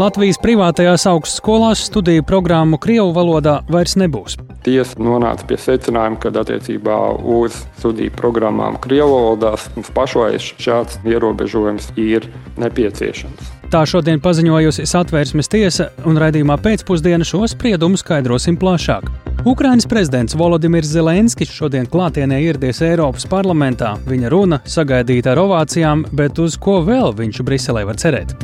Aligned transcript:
Latvijas 0.00 0.38
privātajās 0.40 1.02
augstskolās 1.10 1.82
studiju 1.84 2.22
programmu 2.24 2.78
Krievu 2.80 3.10
valodā 3.12 3.58
vairs 3.68 3.92
nebūs. 4.00 4.38
Tiesa 4.64 4.96
nonāca 4.96 5.44
pie 5.44 5.58
secinājuma, 5.60 6.16
ka 6.22 6.30
attiecībā 6.40 6.96
uz 7.20 7.58
studiju 7.76 8.14
programmām 8.16 8.78
Krievu 8.80 9.10
valodās 9.12 9.66
mums 9.76 9.90
pašlaik 9.92 10.62
šāds 10.64 10.96
ierobežojums 11.04 11.90
ir 12.00 12.24
nepieciešams. 12.62 13.50
Tā 13.72 13.82
šodien 13.88 14.20
paziņojusi 14.24 14.88
satvērsmes 14.88 15.52
tiesa, 15.52 15.90
un 16.08 16.16
raidījumā 16.20 16.56
pēcpusdienā 16.64 17.28
šo 17.28 17.44
spriedumu 17.52 18.00
skaidrosim 18.00 18.56
plašāk. 18.56 19.10
Ukrainas 19.44 19.88
prezidents 19.90 20.36
Volodimirs 20.38 20.88
Zelenskis 20.88 21.52
šodien 21.52 21.84
klātienē 21.90 22.40
ieradies 22.46 22.80
Eiropas 22.86 23.28
parlamentā. 23.28 23.98
Viņa 24.08 24.32
runa 24.32 24.62
sagaidīta 24.64 25.34
ar 25.34 25.44
ovācijām, 25.44 26.06
bet 26.16 26.40
uz 26.40 26.56
ko 26.56 26.80
vēl 26.86 27.12
viņš 27.20 27.44
Briselē 27.44 27.84
var 27.88 28.00
cerēt? 28.00 28.36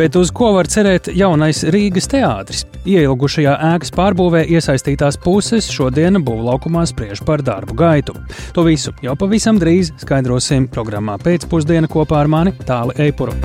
Bet 0.00 0.14
uz 0.16 0.30
ko 0.32 0.54
var 0.54 0.64
cerēt 0.64 1.10
jaunais 1.12 1.58
Rīgas 1.74 2.06
teātris? 2.08 2.62
Ieilgušajā 2.88 3.52
ēkas 3.74 3.92
pārbūvē 3.92 4.46
iesaistītās 4.48 5.18
puses 5.20 5.68
šodien 5.68 6.16
būvlaukumā 6.24 6.86
spriež 6.88 7.20
par 7.28 7.44
darbu 7.44 7.76
gaitu. 7.76 8.14
To 8.56 8.64
visu 8.64 8.94
jau 9.04 9.12
pavisam 9.20 9.60
drīz 9.60 9.92
skaidrosim 10.00 10.70
programmā 10.72 11.18
pēcpusdienā 11.20 11.92
kopā 11.92 12.24
ar 12.24 12.32
mani 12.32 12.56
Tāli 12.64 12.96
Eipuru. 13.10 13.36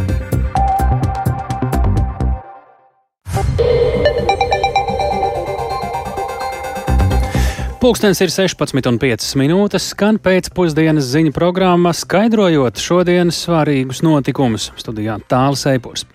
Pūkstens 7.85 8.17
ir 8.23 8.31
16,5 8.34 9.35
minūtes, 9.38 9.91
skan 9.91 10.16
pēcpusdienas 10.17 11.05
ziņu 11.05 11.30
programma, 11.35 11.91
skaidrojot 11.93 12.81
šodienas 12.81 13.43
svarīgus 13.45 13.99
notikumus. 14.02 14.71
Studijā 14.81 15.20
tālāk 15.30 15.59
Seipurs. 15.62 16.07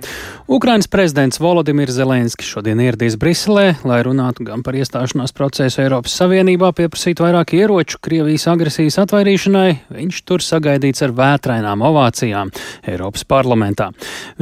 Ukrainas 0.50 0.90
prezidents 0.90 1.38
Volodimirs 1.38 1.94
Zelenskis 1.94 2.50
šodien 2.50 2.82
ieradīs 2.82 3.14
Briselē, 3.22 3.76
lai 3.86 4.00
runātu 4.02 4.48
gan 4.48 4.66
par 4.66 4.74
iestāšanās 4.80 5.30
procesu 5.30 5.84
Eiropas 5.84 6.18
Savienībā, 6.18 6.72
pieprasītu 6.74 7.28
vairāk 7.28 7.54
ieroču 7.60 8.02
Krievijas 8.02 8.48
agresijas 8.50 8.98
atvairīšanai. 9.04 9.70
Viņš 9.94 10.20
tur 10.26 10.42
sagaidīts 10.42 11.06
ar 11.06 11.14
vētrainām 11.22 11.86
ovācijām 11.86 12.50
Eiropas 12.90 13.22
parlamentā. 13.30 13.92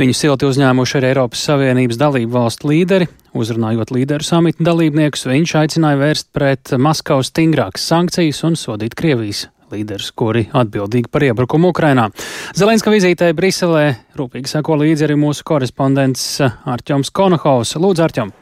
Viņu 0.00 0.16
silti 0.16 0.48
uzņēmuši 0.48 1.02
arī 1.02 1.12
Eiropas 1.12 1.44
Savienības 1.52 2.00
dalību 2.00 2.38
valstu 2.40 2.72
līderi. 2.72 3.12
Uzrunājot 3.36 3.92
līderu 3.92 4.24
samita 4.24 4.64
dalībniekus, 4.64 5.26
viņš 5.28 5.54
aicināja 5.60 6.00
vērst 6.00 6.30
pret 6.32 6.72
Maskavu 6.80 7.26
stingrākas 7.26 7.84
sankcijas 7.90 8.40
un 8.48 8.56
sodīt 8.56 8.96
Krievijas 8.98 9.46
līderus, 9.72 10.10
kuri 10.16 10.46
atbildīgi 10.56 11.10
par 11.12 11.26
iebrukumu 11.26 11.72
Ukrainā. 11.74 12.08
Zelenska 12.56 12.92
vizītē 12.92 13.30
Briselē 13.36 13.98
rūpīgi 14.16 14.48
seko 14.48 14.78
līdzi 14.80 15.08
arī 15.08 15.18
mūsu 15.20 15.44
korespondents 15.48 16.38
Arķoms 16.42 17.12
Konohaus. 17.12 17.76
Lūdzu, 17.76 18.06
Arķom! 18.08 18.32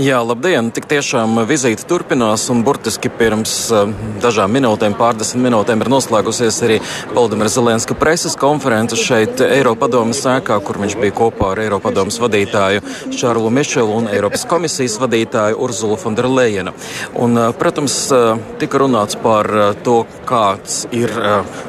Jā, 0.00 0.16
labdien! 0.24 0.70
Tik 0.74 0.86
tiešām 0.88 1.36
vizīte 1.46 1.84
turpinās, 1.86 2.46
un 2.50 2.62
burtiski 2.66 3.10
pirms 3.12 3.52
uh, 3.70 3.90
dažām 4.22 4.54
minūtēm, 4.56 4.96
pārdesmit 4.98 5.44
minūtēm, 5.44 5.84
ir 5.84 5.90
noslēgusies 5.92 6.60
arī 6.64 6.78
Valdemira 7.14 7.52
Zelenska 7.52 7.94
preses 7.98 8.34
konference 8.40 8.96
šeit 8.98 9.42
Eiropadomas 9.44 10.22
sēkā, 10.24 10.56
kur 10.64 10.80
viņš 10.82 10.96
bija 11.02 11.14
kopā 11.14 11.52
ar 11.52 11.62
Eiropadomas 11.66 12.18
vadītāju 12.22 12.82
Šārlu 13.14 13.52
Mišelu 13.54 13.98
un 14.00 14.08
Eiropas 14.10 14.46
komisijas 14.50 14.96
vadītāju 15.02 15.60
Urzulu 15.66 16.00
Fonderlejenu. 16.00 16.72
Un, 17.20 17.36
uh, 17.38 17.52
protams, 17.54 17.98
uh, 18.10 18.40
tika 18.62 18.80
runāts 18.82 19.20
par 19.20 19.50
to, 19.84 20.00
kāds 20.24 20.84
ir 20.96 21.12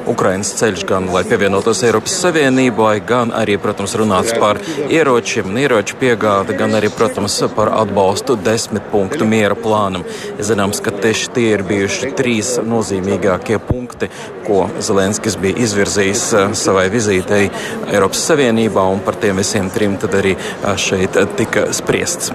Ukrainas 0.08 0.54
ceļš 0.56 0.86
gan, 0.88 1.10
lai 1.12 1.22
pievienotos 1.28 1.84
Eiropas 1.84 2.16
Savienībai, 2.24 2.96
gan 3.06 3.34
arī, 3.36 3.58
protams, 3.60 3.94
runāts 4.00 4.32
par 4.40 4.58
ieročiem 4.88 5.52
un 5.52 5.60
ieroču 5.60 6.00
piegādi, 6.00 6.56
gan 6.56 6.74
arī, 6.80 6.90
protams, 6.90 7.36
par 7.54 7.70
atbalstu 7.76 8.05
desmit 8.44 8.86
punktu 8.92 9.26
miera 9.28 9.56
plānam. 9.58 10.04
Zināms, 10.38 10.82
ka 10.84 10.92
tieši 10.94 11.30
tie 11.34 11.46
ir 11.56 11.64
bijuši 11.66 12.12
trīs 12.18 12.56
nozīmīgākie 12.62 13.58
punkti, 13.62 14.10
ko 14.46 14.66
Zelenskis 14.78 15.38
bija 15.40 15.58
izvirzījis 15.66 16.26
eh, 16.34 16.52
savai 16.58 16.88
vizītei 16.92 17.48
Eiropas 17.92 18.26
Savienībā, 18.30 18.84
un 18.92 19.02
par 19.06 19.18
tiem 19.22 19.42
visiem 19.42 19.70
trim 19.74 19.98
tad 20.00 20.18
arī 20.20 20.36
eh, 20.36 20.70
šeit 20.76 21.18
tika 21.38 21.70
spriests. 21.76 22.32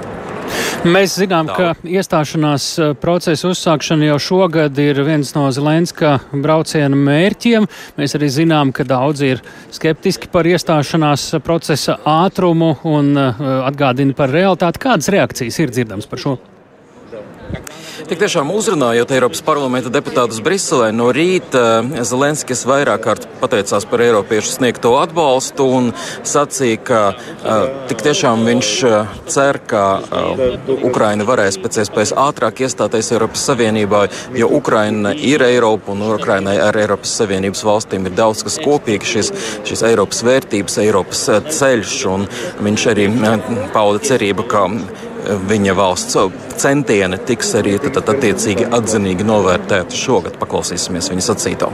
Mēs 0.81 1.13
zinām, 1.19 1.49
ka 1.51 1.73
iestāšanās 1.85 2.67
eh, 2.81 2.93
procesa 2.97 3.51
uzsākšana 3.51 4.07
jau 4.09 4.17
šogad 4.25 4.79
ir 4.81 5.01
viens 5.05 5.33
no 5.35 5.45
Zelenska 5.53 6.15
brauciena 6.31 6.97
mērķiem. 6.97 7.67
Mēs 7.99 8.17
arī 8.17 8.31
zinām, 8.33 8.73
ka 8.73 8.85
daudzi 8.87 9.33
ir 9.35 9.43
skeptiski 9.73 10.31
par 10.33 10.49
iestāšanās 10.49 11.27
procesa 11.45 11.99
ātrumu 12.01 12.75
un 12.89 13.13
atgādina 13.17 14.17
par 14.17 14.33
realitāti. 14.33 14.81
Kādas 14.81 15.11
reakcijas 15.13 15.61
ir 15.61 15.75
dzirdams 15.75 16.09
par 16.09 16.23
šo? 16.23 16.39
Tik 18.11 18.19
tiešām 18.19 18.49
uzrunājot 18.51 19.11
Eiropas 19.15 19.39
parlamenta 19.39 19.87
deputātus 19.87 20.41
Briselē, 20.43 20.89
no 20.91 21.05
rīta 21.15 21.61
eh, 21.79 22.01
Zelenskis 22.03 22.65
vairāk 22.67 23.05
kārt 23.05 23.27
pateicās 23.39 23.85
par 23.87 24.01
Eiropiešu 24.03 24.57
sniegto 24.57 24.89
atbalstu 24.99 25.63
un 25.77 25.85
sacīja, 26.27 26.81
ka 26.89 26.99
uh, 27.15 27.69
tik 27.87 28.03
tiešām 28.03 28.43
viņš 28.49 28.71
uh, 28.89 29.13
cer, 29.31 29.61
ka 29.63 29.83
Ukraina 30.83 31.23
varēs 31.29 31.55
pēc 31.63 31.79
iespējas 31.85 32.11
ātrāk 32.19 32.59
iestāties 32.65 33.13
Eiropas 33.15 33.45
Savienībā, 33.47 34.01
jo 34.35 34.49
Ukraina 34.59 35.13
ir 35.15 35.45
Eiropa 35.47 35.95
un 35.95 36.03
Ukrainai 36.09 36.57
ar 36.59 36.75
Eiropas 36.83 37.13
Savienības 37.21 37.63
valstīm 37.63 38.09
ir 38.11 38.17
daudz 38.19 38.43
kas 38.43 38.59
kopīgs, 38.59 39.13
šis, 39.15 39.31
šis 39.71 39.85
Eiropas 39.87 40.19
vērtības, 40.27 40.81
Eiropas 40.83 41.23
ceļš, 41.61 41.95
un 42.11 42.27
viņš 42.67 42.89
arī 42.91 43.07
pauda 43.71 44.03
cerību, 44.11 44.49
ka 44.51 44.67
viņa 45.50 45.74
valsts 45.74 46.16
centieni 46.56 47.18
tiks 47.28 47.54
arī 47.58 47.76
tad, 47.82 47.98
tad, 47.98 48.14
attiecīgi 48.16 48.68
atzinīgi 48.78 49.26
novērtēti 49.26 49.96
šogad. 49.96 50.38
Paklausīsimies 50.42 51.10
viņa 51.12 51.26
sacīto. 51.30 51.72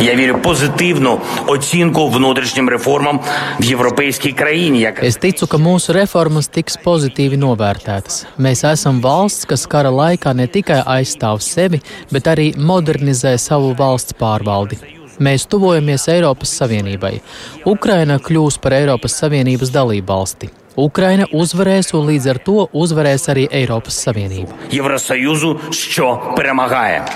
Я 0.00 0.14
вірю 0.14 0.38
позитивну 0.38 1.20
оцінку 1.46 2.08
внутрішнім 2.08 2.68
реформам 2.68 3.20
в 3.60 3.64
європейській 3.64 4.32
країні. 4.32 4.92
Es 5.02 5.18
ticu, 5.18 5.46
ka 5.46 5.58
mūsu 5.58 5.92
reformas 5.92 6.50
tiks 6.50 6.78
pozitīvi 6.84 7.36
novērtētas. 7.38 8.26
Mēs 8.38 8.62
esam 8.72 9.00
valsts, 9.02 9.46
kas 9.46 9.66
kara 9.66 9.90
laikā 9.90 10.34
ne 10.34 10.46
tikai 10.46 10.82
aizstāv 10.86 11.40
sevi, 11.40 11.80
bet 12.12 12.26
arī 12.26 12.52
modernizē 12.56 13.38
savu 13.38 13.74
valsts 13.78 14.14
pārvaldi. 14.14 14.78
Mēs 15.18 15.48
tuvojamies 15.50 16.08
Eiropas 16.08 16.52
Savienībai. 16.60 17.18
Ukraina 17.66 18.18
kļūs 18.22 18.60
par 18.62 18.76
Eiropas 18.78 19.18
Savienības 19.18 19.74
dalību 19.74 20.06
valsti. 20.06 20.50
Ukraina 20.76 21.26
uzvarēs 21.32 21.94
un 21.98 22.06
līdz 22.06 22.26
ar 22.30 22.38
to 22.46 22.68
uzvarēs 22.72 23.28
arī 23.32 23.48
Eiropas 23.50 23.98
Savienība. 24.06 24.52
Євросоюзу, 24.70 25.60
що 25.70 26.34
перемагає. 26.36 27.06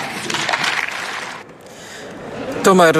Tomēr 2.67 2.97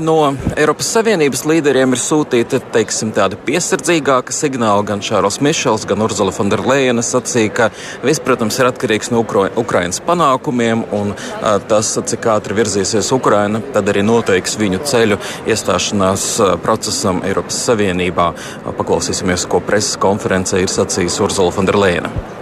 no 0.00 0.14
Eiropas 0.56 0.88
Savienības 0.94 1.42
līderiem 1.44 1.92
ir 1.92 2.00
sūtīti 2.00 2.62
teiksim, 2.72 3.10
tādi 3.12 3.36
piesardzīgāki 3.44 4.32
signāli. 4.32 4.86
Gan 4.88 5.04
Čārls 5.04 5.36
Mišels, 5.44 5.84
gan 5.90 6.00
Urzula 6.06 6.32
Fonderleina 6.32 7.04
sacīja, 7.04 7.52
ka 7.58 7.68
viss, 8.00 8.24
protams, 8.24 8.56
ir 8.56 8.70
atkarīgs 8.70 9.12
no 9.12 9.20
Ukra 9.20 9.50
Ukrainas 9.60 10.00
panākumiem, 10.08 10.86
un 10.96 11.12
uh, 11.12 11.60
tas, 11.68 11.92
cik 11.92 12.32
ātri 12.38 12.56
virzīsies 12.56 13.12
Ukraina, 13.12 13.60
tad 13.76 13.92
arī 13.92 14.00
noteiks 14.00 14.56
viņu 14.56 14.80
ceļu 14.88 15.20
iestāšanās 15.44 16.28
uh, 16.40 16.54
procesam 16.64 17.20
Eiropas 17.28 17.60
Savienībā. 17.68 18.32
Paklausīsimies, 18.80 19.44
ko 19.44 19.60
preses 19.60 20.00
konferencē 20.00 20.64
ir 20.64 20.72
sacījis 20.72 21.20
Urzula 21.28 21.52
Fonderleina. 21.52 22.40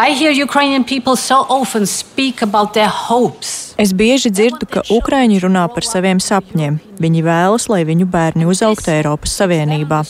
I 0.00 0.14
hear 0.14 0.30
Ukrainian 0.30 0.84
people 0.84 1.16
so 1.16 1.44
often 1.48 1.84
speak 1.86 2.42
about 2.42 2.72
their 2.72 2.90
hopes. 3.08 3.74
Es 3.76 3.90
bieži 3.92 4.30
dzirdu, 4.30 4.66
ka 4.70 4.84
Ukrāņi 4.94 5.40
runā 5.42 5.64
par 5.74 5.82
saviem 5.82 6.20
sapņiem. 6.22 6.76
Viņi 7.02 7.22
vēlas, 7.26 7.64
lai 7.66 7.82
viņu 7.82 8.06
bērni 8.06 8.46
uzaugtu 8.46 8.92
Eiropas 8.94 9.32
Savienībā. 9.34 10.04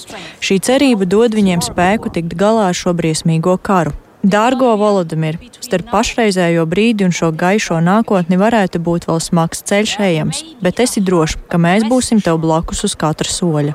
Šī 0.44 0.58
cerība 0.60 1.08
dod 1.08 1.32
viņiem 1.32 1.64
spēku 1.64 2.12
tikt 2.12 2.36
galā 2.36 2.66
ar 2.68 2.76
šo 2.76 2.92
briesmīgo 2.98 3.56
karu. 3.56 3.94
Dārgo 4.20 4.74
Volodimir, 4.76 5.38
starp 5.64 5.88
pašreizējo 5.94 6.66
brīdi 6.68 7.06
un 7.06 7.14
šo 7.14 7.30
gaišo 7.32 7.78
nākotni 7.80 8.36
varētu 8.36 8.82
būt 8.84 9.06
vēl 9.08 9.22
smags 9.24 9.64
ceļš 9.70 9.94
ejams, 10.04 10.42
bet 10.60 10.84
esi 10.84 11.00
drošs, 11.00 11.38
ka 11.48 11.56
mēs 11.56 11.88
būsim 11.88 12.20
tev 12.20 12.42
blakus 12.44 12.84
uz 12.84 12.92
katra 12.92 13.30
soļa. 13.32 13.72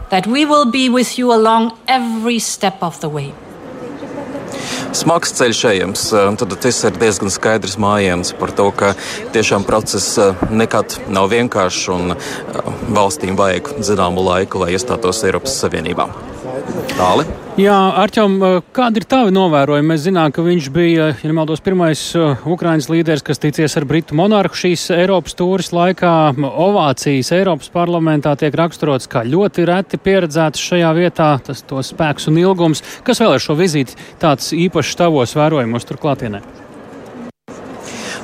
Smags 4.95 5.33
ceļš 5.39 5.63
ejams. 5.71 6.05
Tad 6.39 6.57
tas 6.65 6.83
ir 6.87 6.99
diezgan 7.01 7.33
skaidrs 7.33 7.77
mājiens 7.81 8.33
par 8.39 8.53
to, 8.55 8.69
ka 8.75 8.93
tiešām 9.35 9.65
process 9.67 10.19
nekad 10.51 10.99
nav 11.07 11.31
vienkāršs 11.33 11.89
un 11.95 12.15
valstīm 12.93 13.39
vajag 13.39 13.75
zināmu 13.83 14.25
laiku, 14.29 14.63
lai 14.63 14.73
iestātos 14.77 15.23
Eiropas 15.27 15.57
Savienībā. 15.63 16.09
Tāli. 16.93 17.23
Jā, 17.57 17.75
Arčom, 17.97 18.35
kādi 18.73 19.01
ir 19.01 19.05
tavi 19.09 19.33
novērojumi? 19.33 19.87
Mēs 19.89 20.03
zinām, 20.05 20.31
ka 20.33 20.43
viņš 20.45 20.69
bija, 20.73 21.07
ja 21.11 21.29
nemaldos, 21.29 21.61
pirmais 21.65 22.01
Ukraiņas 22.13 22.89
līderis, 22.93 23.25
kas 23.25 23.41
ticies 23.41 23.77
ar 23.79 23.87
Britu 23.89 24.17
monarhu 24.17 24.57
šīs 24.57 24.87
Eiropas 24.93 25.37
tūris 25.37 25.71
laikā. 25.73 26.13
Ovācijas 26.37 27.33
Eiropas 27.37 27.73
parlamentā 27.73 28.35
tiek 28.37 28.53
raksturots 28.57 29.09
kā 29.09 29.25
ļoti 29.25 29.65
reti 29.69 30.01
pieredzēts 30.01 30.61
šajā 30.61 30.91
vietā, 30.97 31.31
tas 31.45 31.65
to 31.65 31.81
spēks 31.81 32.29
un 32.29 32.41
ilgums. 32.41 32.85
Kas 33.05 33.21
vēl 33.23 33.37
ar 33.37 33.41
šo 33.43 33.57
vizīti 33.57 33.97
tāds 34.21 34.53
īpašs 34.53 34.99
tavos 35.01 35.33
vērojumos 35.37 35.89
turklātienē? 35.89 36.62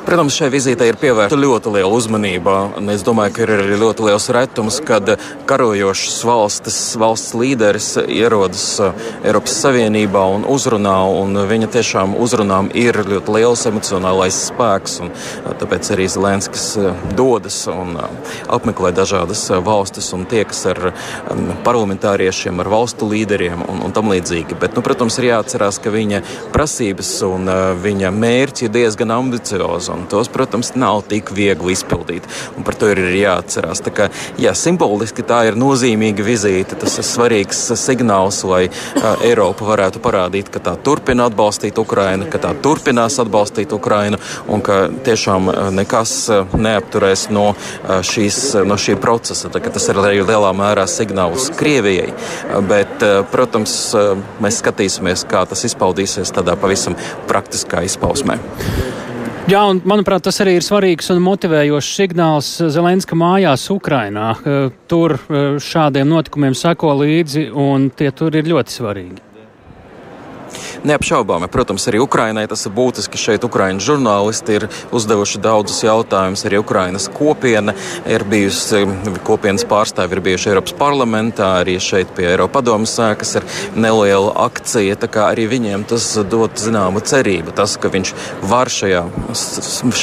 Protams, 0.06 0.36
šai 0.40 0.48
vizītei 0.54 0.88
ir 0.90 0.98
pievērsta 1.00 1.38
ļoti 1.38 1.72
liela 1.74 1.90
uzmanība. 1.94 2.54
Es 2.94 3.04
domāju, 3.06 3.34
ka 3.36 3.42
ir 3.44 3.52
arī 3.58 3.80
ļoti 3.82 4.06
liels 4.08 4.28
retums, 4.34 4.80
kad 4.86 5.12
karojošas 5.50 6.16
valstis, 6.28 6.78
valsts 7.00 7.36
līderis 7.38 7.90
ierodas 8.06 8.64
uh, 8.84 8.94
Eiropas 9.28 9.58
Savienībā 9.60 10.24
un 10.36 10.46
uzrunā, 10.50 10.96
un 11.20 11.42
viņa 11.50 11.70
tiešām 11.76 12.16
uzrunām 12.22 12.72
ir 12.78 13.02
ļoti 13.10 13.36
liels 13.36 13.66
emocionālais 13.70 14.38
spēks. 14.50 15.00
Uh, 15.04 15.28
tāpēc 15.60 15.92
arī 15.96 16.08
Zelenskis 16.12 16.70
uh, 16.80 17.06
dodas 17.20 17.60
un 17.72 18.00
apmeklē 18.48 18.94
dažādas 18.96 19.44
valstis 19.66 20.10
un 20.16 20.26
tiekas 20.30 20.64
ar 20.72 20.92
um, 20.92 21.52
parlamentāriešiem, 21.68 22.64
ar 22.64 22.72
valstu 22.72 23.10
līderiem 23.12 23.68
un, 23.68 23.84
un 23.90 23.96
tam 23.96 24.12
līdzīgi. 24.14 24.58
Bet, 24.64 24.80
nu, 24.80 24.86
protams, 24.86 25.20
ir 25.20 25.32
jāatcerās, 25.34 25.82
ka 25.84 25.94
viņa 25.94 26.24
prasības 26.56 27.14
un 27.28 27.52
viņa 27.84 28.16
mērķi 28.16 28.70
ir 28.70 28.76
diezgan 28.80 29.18
ambiciozi 29.20 29.99
un 30.00 30.08
tos, 30.10 30.32
protams, 30.32 30.74
nav 30.80 31.04
tik 31.10 31.34
viegli 31.36 31.76
izpildīt. 31.76 32.28
Un 32.58 32.66
par 32.68 32.78
to 32.80 32.90
ir 32.94 33.02
jāatcerās. 33.20 33.84
Tā 33.86 33.94
kā, 33.96 34.10
jā, 34.42 34.54
simboliski 34.58 35.26
tā 35.28 35.44
ir 35.50 35.60
nozīmīga 35.60 36.26
vizīte. 36.26 36.78
Tas 36.80 36.98
ir 37.02 37.08
svarīgs 37.08 37.62
signāls, 37.80 38.42
lai 38.48 38.66
uh, 38.70 39.26
Eiropa 39.26 39.68
varētu 39.70 40.02
parādīt, 40.04 40.52
ka 40.54 40.62
tā 40.64 40.76
turpina 40.84 41.28
atbalstīt 41.30 41.80
Ukrainu, 41.82 42.30
ka 42.32 42.42
tā 42.42 42.54
turpinās 42.64 43.20
atbalstīt 43.22 43.74
Ukrainu 43.76 44.20
un 44.50 44.64
ka 44.66 44.82
tiešām 45.06 45.52
nekas 45.76 46.14
neapturēs 46.54 47.28
no, 47.34 47.52
šīs, 48.06 48.40
no 48.68 48.78
šī 48.80 48.98
procesa. 49.02 49.52
Tā, 49.52 49.62
tas 49.70 49.90
ir 49.92 50.00
arī 50.02 50.24
lielā 50.24 50.52
mērā 50.56 50.86
signāls 50.90 51.50
Krievijai. 51.60 52.12
Bet, 52.70 53.04
protams, 53.34 53.76
mēs 54.44 54.62
skatīsimies, 54.64 55.26
kā 55.30 55.46
tas 55.50 55.66
izpaudīsies 55.68 56.34
tādā 56.36 56.58
pavisam 56.60 56.98
praktiskā 57.30 57.84
izpausmē. 57.88 58.40
Jā, 59.50 59.64
un 59.66 59.80
manuprāt, 59.82 60.22
tas 60.28 60.38
arī 60.44 60.60
ir 60.60 60.62
svarīgs 60.62 61.08
un 61.10 61.24
motivējošs 61.26 61.88
signāls 61.98 62.50
Zelenska 62.70 63.18
mājās 63.18 63.64
Ukrainā. 63.74 64.28
Tur 64.92 65.16
šādiem 65.66 66.06
notikumiem 66.12 66.54
seko 66.54 66.92
līdzi, 67.00 67.48
un 67.58 67.88
tie 67.90 68.12
tur 68.14 68.38
ir 68.38 68.46
ļoti 68.52 68.76
svarīgi. 68.76 69.29
Neapšaubāmi, 70.80 71.50
protams, 71.52 71.84
arī 71.92 72.00
Ukrainai 72.00 72.46
tas 72.48 72.62
ir 72.64 72.72
būtiski. 72.72 73.20
Šeit 73.20 73.44
Ukraiņu 73.44 73.84
žurnālisti 73.84 74.56
ir 74.56 74.66
uzdevuši 74.96 75.42
daudzus 75.44 75.82
jautājumus. 75.84 76.46
Arī 76.48 76.62
Ukrainas 76.62 77.10
kopiena 77.12 77.74
ir 78.08 78.24
bijusi, 78.24 78.86
kopienas 79.28 79.66
pārstāvi 79.68 80.16
ir 80.16 80.22
bijuši 80.30 80.54
Eiropas 80.54 80.76
parlamentā, 80.80 81.50
arī 81.64 81.76
šeit 81.84 82.14
pie 82.16 82.30
Eiropa 82.32 82.60
padomas 82.60 82.94
sēkas 82.96 83.36
ir 83.40 83.48
neliela 83.76 84.32
akcija. 84.46 84.96
Tā 85.04 85.10
kā 85.12 85.28
arī 85.34 85.50
viņiem 85.52 85.84
tas 85.90 86.08
dod 86.32 86.56
zināmu 86.60 87.04
cerību, 87.04 87.52
tas, 87.60 87.76
ka 87.80 87.92
viņš 87.92 88.14
var 88.48 88.72
šajā, 88.72 89.04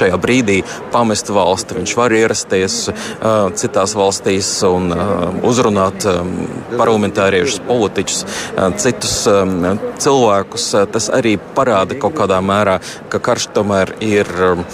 šajā 0.01 0.21
brīdī 0.21 0.59
pamest 0.93 1.33
valsti, 1.33 1.79
viņš 1.81 1.97
var 1.97 2.17
ierasties 2.17 2.79
uh, 2.91 3.49
citās 3.57 3.97
valstīs 3.97 4.53
un 4.69 4.93
uh, 4.93 5.27
uzrunāt 5.49 6.05
um, 6.13 6.37
parlamentāriešus, 6.77 7.65
politiķus, 7.69 8.23
uh, 8.27 8.71
citus 8.81 9.19
um, 9.33 9.81
cilvēkus 10.01 10.66
tas 10.93 11.11
arī 11.15 11.37
parāda 11.57 11.99
kaut 12.01 12.17
kādā 12.19 12.41
mērā, 12.45 12.79
ka 13.13 13.21
karš 13.23 13.51
tomēr 13.57 13.95
ir 14.05 14.31
um, 14.51 14.65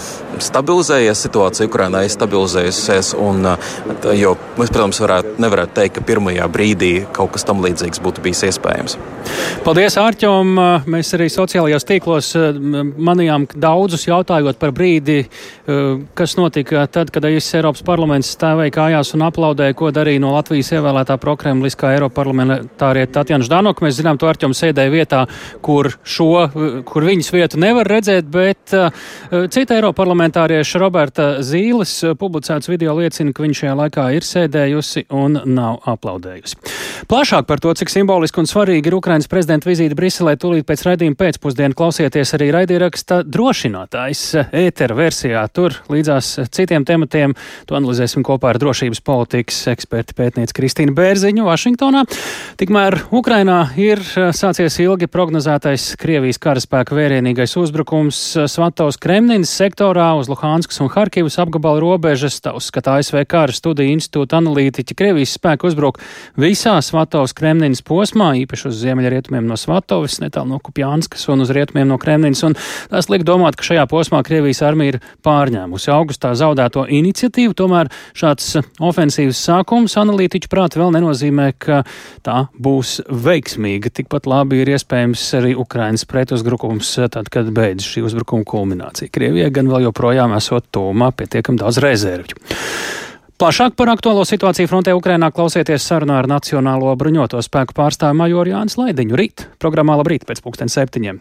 stabilizējies, 0.41 1.21
situācija 1.25 1.67
Ukrainā 1.69 2.03
ir 2.05 2.13
stabilizējusies. 2.13 3.13
Un, 3.19 3.45
eh, 3.45 3.57
jo 4.19 4.35
mēs, 4.57 4.71
protams, 4.73 4.99
varētu, 5.03 5.35
nevarētu 5.43 5.75
teikt, 5.77 5.95
ka 5.97 6.05
pirmajā 6.07 6.47
brīdī 6.51 6.93
kaut 7.13 7.33
kas 7.33 7.43
tam 7.43 7.61
līdzīgs 7.63 8.01
būtu 8.03 8.23
bijis 8.23 8.43
iespējams. 8.49 8.97
Paldies, 9.63 9.97
Ārķom! 9.97 10.53
Mēs 10.89 11.13
arī 11.15 11.29
sociālajos 11.31 11.87
tīklos 11.87 12.33
eh, 12.35 12.59
manījām 12.97 13.47
daudzus 13.53 14.07
jautājot 14.07 14.59
par 14.59 14.73
brīdi, 14.75 15.23
kas 16.17 16.35
notika 16.37 16.85
tad, 16.91 17.11
kad 17.13 17.23
īsts 17.27 17.55
Eiropas 17.57 17.83
parlaments 17.85 18.31
stāvēja 18.35 18.73
kājās 18.75 19.13
un 19.15 19.25
aplaudēja, 19.27 19.75
ko 19.77 19.91
darīja 19.95 20.21
no 20.23 20.33
Latvijas 20.35 20.73
ievēlētā 20.75 21.17
prokremliskā 21.21 21.93
Eiropa 21.95 22.21
parlamentārieta 22.21 23.19
Tatjana 23.19 23.45
Ždanoka. 23.47 23.85
Mēs 23.85 23.99
zinām, 23.99 24.19
to 24.19 24.27
Ārķom 24.29 24.55
sēdēja 24.57 24.93
vietā, 24.93 25.21
kur 25.65 25.82
kur, 25.83 25.91
šo, 26.07 26.29
kur 26.87 27.07
viņas 27.07 27.31
vietu 27.33 27.59
nevar 27.61 27.89
redzēt, 27.89 28.29
bet 28.31 28.75
uh, 28.77 29.03
cita 29.51 29.77
Eiroparlamentārieša 29.77 30.81
Roberta 30.81 31.27
Zīles 31.43 31.95
publicēts 32.19 32.71
video 32.71 32.95
liecina, 32.99 33.33
ka 33.35 33.45
viņš 33.45 33.63
šajā 33.63 33.77
laikā 33.83 34.09
ir 34.17 34.27
sēdējusi 34.27 35.07
un 35.13 35.41
nav 35.45 35.81
aplaudējusi. 35.95 36.82
Plašāk 37.03 37.43
par 37.49 37.59
to, 37.59 37.73
cik 37.75 37.91
simboliski 37.91 38.39
un 38.39 38.47
svarīgi 38.47 38.87
ir 38.87 38.95
Ukrainas 38.95 39.27
prezidenta 39.27 39.67
vizīte 39.67 39.95
Briselē, 39.97 40.37
tūlīt 40.39 40.63
pēc 40.67 40.83
raidījuma 40.87 41.17
pēcpusdienu 41.19 41.75
klausieties 41.75 42.31
arī 42.37 42.47
raidieraksta 42.55 43.17
drošinātājs 43.27 44.21
ētera 44.55 44.95
versijā. 44.95 45.41
Tur 45.51 45.75
līdzās 45.91 46.29
citiem 46.55 46.85
tematiem 46.87 47.35
to 47.67 47.75
analizēsim 47.75 48.23
kopā 48.23 48.53
ar 48.53 48.59
drošības 48.61 49.03
politikas 49.03 49.57
eksperti 49.73 50.15
pētnieci 50.15 50.55
Kristīnu 50.55 50.95
Bērziņu 50.95 51.47
Vašingtonā. 51.47 52.05
Tikmēr 52.61 52.97
Ukrainā 53.11 53.59
ir 53.75 53.99
uh, 53.99 54.31
sācies 54.31 54.79
ilgi 54.85 55.11
prognozētais 55.11 55.89
Krievijas 55.99 56.39
karaspēka 56.43 56.95
vērienīgais 56.95 57.57
uzbrukums 57.59 58.21
Svatovas 58.47 59.01
Kremninas 59.01 59.51
sektorā 59.51 60.13
uz 60.21 60.31
Luhanskas 60.31 60.79
un 60.79 60.91
Harkivas 60.93 61.39
apgabala 61.43 61.83
robežas, 61.83 62.39
tā 62.39 62.55
uzskata 62.55 62.95
ASV 63.01 63.25
kara 63.27 63.51
studiju 63.51 63.97
institūta 63.97 64.39
analītiķi. 64.39 64.99
Krievijas 65.03 65.35
spēki 65.35 65.67
uzbruk 65.67 65.99
visā 66.39 66.79
Svatovas 66.93 67.33
Kremninas 67.33 67.81
posmā, 67.81 68.35
īpaši 68.43 68.67
uz 68.69 68.75
ziemeļrietumiem 68.83 69.47
no 69.49 69.55
Svatovas, 69.57 70.19
netālu 70.21 70.51
no 70.51 70.59
Kupjānskas 70.61 71.25
un 71.33 71.41
uz 71.41 71.49
rietumiem 71.55 71.87
no 71.89 71.97
Kremninas, 71.97 72.43
un 72.45 72.53
tas 72.91 73.09
liek 73.09 73.23
domāt, 73.25 73.57
ka 73.57 73.65
šajā 73.65 73.87
posmā 73.89 74.19
Krievijas 74.25 74.61
armija 74.67 74.93
ir 74.93 74.99
pārņēmusi 75.25 75.89
augustā 75.89 76.35
zaudēto 76.37 76.85
iniciatīvu, 76.85 77.55
tomēr 77.57 77.89
šāds 78.13 78.59
ofensīvas 78.77 79.41
sākums 79.41 79.97
analītiķu 79.97 80.51
prāt 80.53 80.77
vēl 80.77 80.93
nenozīmē, 80.93 81.49
ka 81.57 81.81
tā 82.21 82.43
būs 82.53 82.99
veiksmīga. 83.09 83.89
Tikpat 83.89 84.29
labi 84.29 84.61
ir 84.61 84.75
iespējams 84.75 85.23
arī 85.39 85.55
Ukrainas 85.57 86.05
pretuzbrukums, 86.05 86.93
tad, 87.09 87.31
kad 87.33 87.49
beidzas 87.55 87.89
šī 87.89 88.05
uzbrukuma 88.05 88.45
kulminācija. 88.45 89.09
Krievijai 89.09 89.49
gan 89.55 89.73
vēl 89.73 89.87
joprojām 89.87 90.37
esot 90.37 90.69
tūmā 90.77 91.09
pietiekami 91.17 91.65
daudz 91.65 91.81
rezervju. 91.81 92.37
Plašāk 93.43 93.73
par 93.75 93.89
aktuālo 93.91 94.21
situāciju 94.23 94.69
frontē 94.71 94.93
Ukrainā 94.95 95.27
klausieties 95.35 95.83
sarunā 95.83 96.21
ar 96.21 96.29
Nacionālo 96.31 96.93
bruņoto 96.95 97.41
spēku 97.43 97.75
pārstāvu 97.75 98.15
majoru 98.15 98.53
Jānis 98.53 98.77
Laidiņu 98.79 99.17
rīt. 99.19 99.43
Programmā 99.59 99.97
labrīt 99.99 100.23
pēc 100.29 100.39
pulksten 100.45 100.71
septiņiem. 100.71 101.19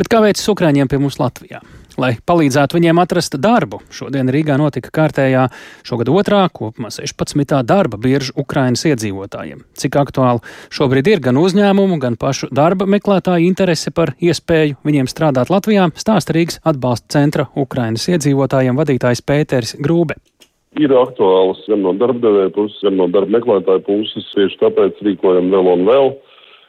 Bet 0.00 0.08
kā 0.08 0.22
veicas 0.24 0.48
Ukraiņiem 0.48 0.88
pie 0.88 1.00
mums 1.02 1.18
Latvijā? 1.20 1.60
Lai 2.00 2.14
palīdzētu 2.24 2.78
viņiem 2.78 3.02
atrast 3.02 3.36
darbu, 3.36 3.82
šodien 3.92 4.32
Rīgā 4.32 4.56
notika 4.56 4.88
kārtējā 4.96 5.44
šogad 5.84 6.08
otrā, 6.08 6.40
kopumā 6.56 6.88
16. 6.88 7.52
darba 7.68 8.00
birža 8.00 8.32
Ukrainas 8.40 8.86
iedzīvotājiem. 8.88 9.60
Cik 9.76 10.00
aktuāli 10.00 10.40
šobrīd 10.72 11.12
ir 11.12 11.24
gan 11.28 11.36
uzņēmumu, 11.36 12.00
gan 12.00 12.16
pašu 12.16 12.48
darba 12.48 12.88
meklētāju 12.88 13.44
interese 13.44 13.92
par 13.92 14.16
iespēju 14.16 14.80
viņiem 14.88 15.12
strādāt 15.12 15.52
Latvijā, 15.52 15.90
stāsta 16.00 16.38
Rīgas 16.38 16.62
atbalsta 16.64 17.18
centra 17.18 17.50
Ukrainas 17.52 18.08
iedzīvotājiem 18.08 18.80
vadītājs 18.80 19.20
Pēters 19.20 19.76
Grūbe 19.76 20.16
ir 20.78 20.92
aktuāls 20.94 21.62
gan 21.66 21.82
no 21.82 21.94
darbdevēja 21.98 22.52
puses, 22.54 22.78
gan 22.84 22.98
no 23.00 23.08
darba 23.10 23.38
meklētāja 23.38 23.82
puses. 23.86 24.28
Tieši 24.36 24.60
tāpēc 24.62 25.00
rīkojam 25.06 25.50
vēl 25.54 25.72
un 25.74 25.86
vēl. 25.88 26.12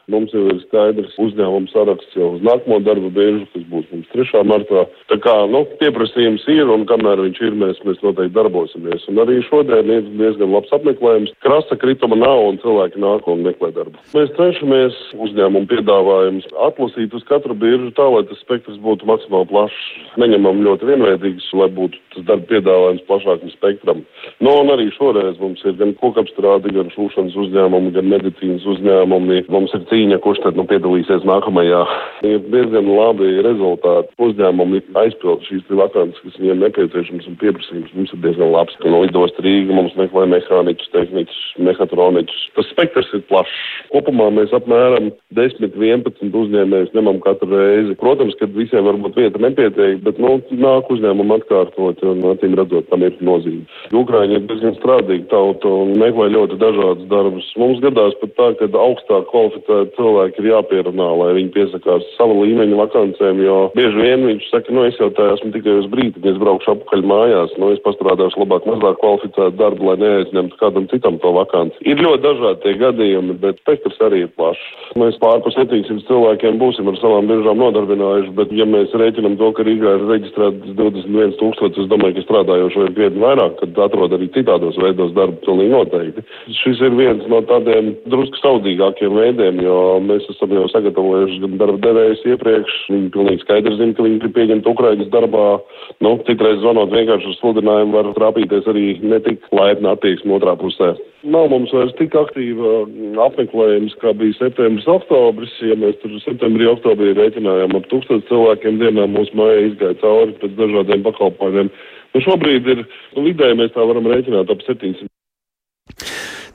Mums 0.10 0.34
jau 0.34 0.48
ir 0.50 0.58
skaidrs 0.64 1.14
uzņēmuma 1.22 1.70
saraksts 1.70 2.18
jau 2.18 2.32
uz 2.36 2.42
nākamo 2.46 2.80
darba 2.82 3.12
biežu, 3.14 3.46
kas 3.54 3.66
būs 3.70 3.86
mums 3.94 4.10
3. 4.16 4.42
martā. 4.50 4.86
Tā 5.12 5.18
kā 5.22 5.36
nu, 5.52 5.62
pieprasījums 5.82 6.48
ir 6.52 6.72
un 6.74 6.88
kamēr 6.90 7.22
viņš 7.22 7.42
ir, 7.46 7.58
mēs, 7.62 7.82
mēs 7.86 8.02
noteikti 8.02 8.34
darbosimies. 8.36 9.06
Un 9.12 9.22
arī 9.22 9.40
šodien 9.46 9.92
ir 9.94 10.08
diezgan 10.20 10.54
labs 10.56 10.74
apmeklējums. 10.74 11.36
Krasta 11.46 11.78
krituma 11.80 12.18
nav 12.18 12.42
un 12.48 12.60
cilvēki 12.64 13.02
nāk 13.04 13.30
un 13.30 13.46
meklē 13.46 13.72
darbu. 13.78 14.02
Mēs 14.16 14.34
cenšamies 14.40 14.98
uzņēmumu 15.22 15.70
piedāvājumus 15.72 16.50
atlasīt 16.70 17.14
uz 17.18 17.28
katru 17.30 17.58
biržu 17.58 17.94
tā, 17.98 18.08
lai 18.16 18.24
tas 18.30 18.42
spektrs 18.42 18.82
būtu 18.82 19.08
maksimāli 19.10 19.50
plašs. 19.54 19.80
Neņemam 20.22 20.64
ļoti 20.66 20.90
vienveidīgus, 20.90 21.52
lai 21.62 21.70
būtu 21.78 22.02
tas 22.16 22.28
darba 22.28 22.50
piedāvājums 22.50 23.06
plašākam 23.08 23.54
spektram. 23.54 24.04
Nu, 24.44 24.58
un 24.64 24.74
arī 24.74 24.90
šoreiz 24.98 25.40
mums 25.42 25.62
ir 25.68 25.78
gan 25.80 25.94
kokapstrādi, 26.02 26.74
gan 26.76 26.92
šūšanas 26.96 27.38
uzņēmumi, 27.46 27.94
gan 27.96 28.10
medicīnas 28.12 28.68
uzņēmumi. 28.76 29.46
Mums 29.54 29.76
ir 29.78 29.86
cīņa, 29.92 30.20
kurš 30.24 30.42
tad 30.46 30.58
nu, 30.58 30.66
piedalīsies 30.70 31.26
nākamajā. 31.28 31.82
Ir 32.28 32.40
diezgan 32.54 32.88
labi 32.96 33.42
rezultāti. 33.44 34.14
Uzņēmumi 34.22 34.82
aizpild 35.02 35.44
šīs 35.48 35.68
vakances, 35.68 36.22
kas 36.24 36.40
viņiem 36.40 36.64
nepieciešams 36.64 37.28
un 37.28 37.38
pieprasījums 37.42 37.94
mums 37.98 38.14
ir 38.16 38.22
diezgan 38.24 38.54
labs. 38.54 38.78
No 38.86 39.04
lidost 39.04 39.40
Rīga 39.44 39.76
mums 39.76 39.96
meklē 40.00 40.28
mehāniķus, 40.32 40.92
tehniķus, 40.96 41.42
mehatroniķus. 41.68 42.44
Tas 42.58 42.70
spektrs 42.72 43.12
ir 43.18 43.26
plašs. 43.30 43.58
Kopumā 43.92 44.30
mēs 44.36 44.54
apmēram 44.56 45.12
10, 45.36 45.76
11 45.76 46.40
uzņēmējus 46.42 46.96
ņemam 46.96 47.20
katru 47.26 47.52
reizi. 47.52 47.98
Protams, 48.00 48.38
ka 48.40 48.48
visiem 48.56 48.88
varbūt 48.88 49.20
vieta 49.20 49.42
nepietiek, 49.44 50.00
bet 50.06 50.22
nu, 50.22 50.38
nāk 50.62 50.92
uzņēmumu 50.94 51.40
atkārtot 51.42 52.04
un 52.08 52.24
acīm 52.32 52.56
redzot, 52.60 52.88
tam 52.92 53.04
ir 53.08 53.18
nozīme. 53.26 53.66
Ukraiņi 53.98 54.40
ir 54.40 54.48
diezgan 54.48 54.78
strādīgi 54.80 55.28
tauta 55.34 55.72
un 55.84 55.98
meklē 56.00 56.30
ļoti 56.36 56.60
dažādus 56.62 57.10
darbus. 57.12 57.50
Mums 57.60 57.82
gadās 57.84 58.16
pat 58.22 58.36
tā, 58.38 58.52
ka 58.60 58.70
augstāk 58.72 59.28
kvalificēti 59.32 59.81
cilvēki 59.98 60.42
ir 60.42 60.50
jāpierunā, 60.52 61.08
lai 61.22 61.32
viņi 61.38 61.54
piesakās 61.56 62.08
sava 62.18 62.36
līmeņa 62.40 62.80
vakancēm, 62.80 63.42
jo 63.46 63.58
bieži 63.78 64.02
vien 64.02 64.26
viņš 64.28 64.50
saka, 64.52 64.74
nu 64.76 64.86
es 64.88 65.00
jau 65.02 65.10
tā 65.18 65.32
esmu 65.36 65.52
tikai 65.56 65.78
uz 65.82 65.90
brīdi, 65.92 66.16
kad 66.18 66.30
es 66.34 66.40
braukšu 66.42 66.74
apakaļ 66.76 67.06
mājās, 67.12 67.56
nu 67.62 67.72
es 67.76 67.82
pastrādāšu 67.86 68.44
labāk 68.44 68.68
mazāk 68.70 69.00
kvalificētu 69.02 69.58
darbu, 69.60 69.90
lai 69.90 69.98
neaizņemtu 70.02 70.60
kādam 70.62 70.88
citam 70.92 71.20
to 71.24 71.34
vakanci. 71.36 71.82
Ir 71.88 72.02
ļoti 72.04 72.26
dažādi 72.26 72.64
tie 72.66 72.76
gadījumi, 72.82 73.38
bet 73.42 73.62
spektrs 73.64 74.00
arī 74.06 74.26
ir 74.26 74.34
plašs. 74.38 74.64
Mēs 75.00 75.20
pārpa 75.22 75.54
700 75.56 76.06
cilvēkiem 76.10 76.60
būsim 76.62 76.90
ar 76.92 77.00
savām 77.00 77.30
biržām 77.32 77.62
nodarbinājuši, 77.62 78.34
bet 78.38 78.52
ja 78.56 78.68
mēs 78.68 78.96
rēķinam 78.98 79.38
to, 79.40 79.52
ka 79.56 79.66
Rīgā 79.68 79.96
ir 79.98 80.08
reģistrēts 80.10 80.76
21 80.78 81.38
tūkstoši, 81.40 81.86
es 81.86 81.92
domāju, 81.92 82.18
ka 82.18 82.26
strādājošo 82.28 82.88
ir 82.88 82.96
krietni 82.98 83.24
vairāk, 83.24 83.58
kad 83.62 83.82
atrod 83.88 84.16
arī 84.18 84.28
citādos 84.36 84.80
veidos 84.82 85.14
darbu, 85.18 85.40
pilnīgi 85.46 85.74
noteikti. 85.76 86.26
Šis 86.62 86.82
ir 86.84 86.98
viens 86.98 87.24
no 87.32 87.42
tādiem 87.48 87.94
drusku 88.12 88.42
saudīgākiem 88.42 89.16
veidiem, 89.18 89.62
jo 89.64 89.71
mēs 90.06 90.26
esam 90.32 90.54
jau 90.56 90.66
sagatavojuši 90.72 91.40
gan 91.44 91.58
darba 91.60 91.80
devējus 91.86 92.24
iepriekš. 92.34 92.78
Viņi 92.94 93.12
pilnīgi 93.14 93.44
skaidri 93.46 93.78
zina, 93.78 93.96
ka 93.98 94.06
viņi 94.06 94.20
grib 94.24 94.34
pieņemt 94.38 94.70
Ukraiņas 94.72 95.12
darbā. 95.14 95.46
Nu, 96.04 96.16
citreiz 96.28 96.60
zvanot 96.64 96.94
vienkārši 96.94 97.32
uz 97.32 97.40
sludinājumu 97.42 97.98
var 97.98 98.12
trāpīties 98.18 98.68
arī 98.72 98.86
netik 99.04 99.46
laipna 99.56 99.96
attieksme 99.96 100.36
otrā 100.38 100.58
pusē. 100.60 100.94
Nav 101.22 101.52
mums 101.54 101.74
vairs 101.76 101.94
tik 102.00 102.16
aktīva 102.18 102.74
apmeklējums, 103.28 103.94
kā 104.02 104.16
bija 104.18 104.40
septembris, 104.40 104.90
oktobris. 104.90 105.54
Ja 105.62 105.78
mēs 105.78 106.00
tur 106.02 106.18
septembrī, 106.26 106.66
oktobrī 106.72 107.14
rēķinājām 107.20 107.78
ap 107.78 107.88
tūkstošu 107.94 108.28
cilvēkiem 108.32 108.82
dienā, 108.82 109.08
mūsu 109.12 109.38
māja 109.38 109.68
izgāja 109.70 110.00
cauri 110.02 110.38
pēc 110.42 110.58
dažādiem 110.58 111.06
pakalpojumiem. 111.06 111.72
Nu, 112.12 112.26
šobrīd 112.26 112.68
ir 112.74 112.84
nu, 112.84 113.26
vidēji 113.30 113.60
mēs 113.62 113.76
tā 113.76 113.86
varam 113.88 114.10
rēķināt 114.10 114.50
ap 114.52 114.66
700. 114.66 115.12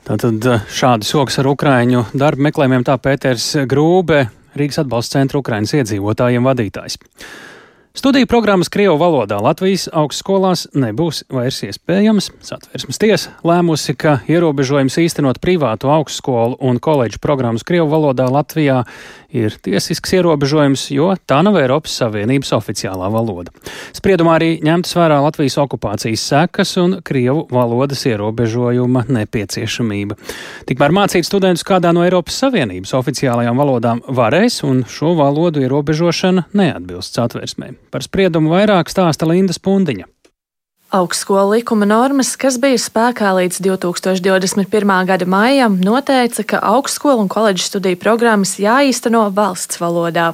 Tātad 0.07 0.45
šādi 0.71 1.03
soks 1.03 1.35
ar 1.41 1.49
Ukraiņu 1.51 2.05
darba 2.15 2.45
meklējumiem 2.47 2.85
tā 2.87 2.93
Pēters 3.03 3.49
Grūbe, 3.67 4.21
Rīgas 4.55 4.79
atbalsta 4.85 5.17
centra 5.17 5.41
Ukraiņas 5.41 5.73
iedzīvotājiem 5.81 6.47
vadītājs. 6.47 6.95
Studiju 7.97 8.27
programmas 8.29 8.69
Krievu 8.69 8.93
valodā 9.01 9.39
Latvijas 9.41 9.87
augstskolās 9.89 10.67
nebūs 10.77 11.23
vairs 11.33 11.63
iespējams. 11.65 12.27
Satversmes 12.45 13.01
tiesa 13.01 13.31
lēmusi, 13.41 13.95
ka 13.97 14.19
ierobežojums 14.29 14.99
īstenot 15.01 15.39
privātu 15.41 15.89
augstskolu 15.89 16.59
un 16.61 16.77
koledžu 16.77 17.17
programmas 17.23 17.65
Krievu 17.65 17.89
valodā 17.89 18.27
Latvijā 18.29 18.83
ir 19.33 19.55
tiesisks 19.65 20.13
ierobežojums, 20.13 20.83
jo 20.93 21.09
tā 21.25 21.39
nav 21.41 21.57
Eiropas 21.57 21.95
Savienības 21.97 22.53
oficiālā 22.59 23.09
valoda. 23.09 23.49
Spriedumā 23.97 24.37
arī 24.37 24.51
ņemtas 24.61 24.93
vērā 24.99 25.17
Latvijas 25.25 25.57
okupācijas 25.65 26.27
sekas 26.29 26.75
un 26.77 26.99
Krievu 27.01 27.47
valodas 27.49 28.05
ierobežojuma 28.05 29.07
nepieciešamība. 29.09 30.19
Tikmēr 30.69 30.95
mācīt 31.01 31.25
studentus 31.25 31.65
kādā 31.65 31.95
no 31.97 32.05
Eiropas 32.05 32.37
Savienības 32.45 32.93
oficiālajām 33.01 33.57
valodām 33.57 34.05
varēs, 34.05 34.61
un 34.69 34.85
šo 34.85 35.17
valodu 35.17 35.65
ierobežošana 35.65 36.45
neatbilst 36.53 37.17
satversmē. 37.17 37.73
Par 37.91 38.03
spriedumu 38.03 38.51
vairāk 38.55 38.91
stāsta 38.91 39.27
Linda 39.29 39.55
Spundiņa. 39.55 40.07
Augstskola 40.87 41.49
likuma 41.51 41.83
normas, 41.83 42.29
kas 42.39 42.55
bija 42.63 42.79
spēkā 42.79 43.33
līdz 43.35 43.57
2021. 43.59 44.93
gada 45.09 45.25
maijam, 45.27 45.75
noteica, 45.83 46.45
ka 46.47 46.61
augstskola 46.63 47.25
un 47.25 47.27
koledžas 47.27 47.67
studiju 47.67 47.99
programmas 47.99 48.53
jāīsteno 48.55 49.25
valsts 49.35 49.81
valodā. 49.83 50.29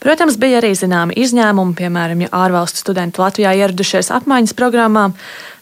Protams, 0.00 0.40
bija 0.40 0.62
arī 0.62 0.72
zināmi 0.72 1.18
izņēmumi, 1.20 1.76
piemēram, 1.76 2.24
ja 2.24 2.32
ārvalstu 2.32 2.80
studenti 2.80 3.20
Latvijā 3.20 3.52
ieradušies 3.60 4.08
apmaiņas 4.16 4.56
programmā, 4.56 5.10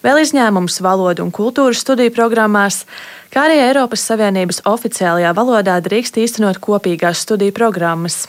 vēl 0.07 0.23
izņēmums 0.23 0.79
valodu 0.87 1.27
un 1.27 1.35
kultūras 1.35 1.83
studiju 1.83 2.15
programmās, 2.15 2.85
kā 3.35 3.49
arī 3.51 3.65
Eiropas 3.67 4.07
Savienības 4.07 4.63
oficiālajā 4.63 5.35
valodā 5.35 5.81
drīkst 5.83 6.23
īstenot 6.23 6.63
kopīgās 6.63 7.27
studiju 7.27 7.59
programmas. 7.59 8.29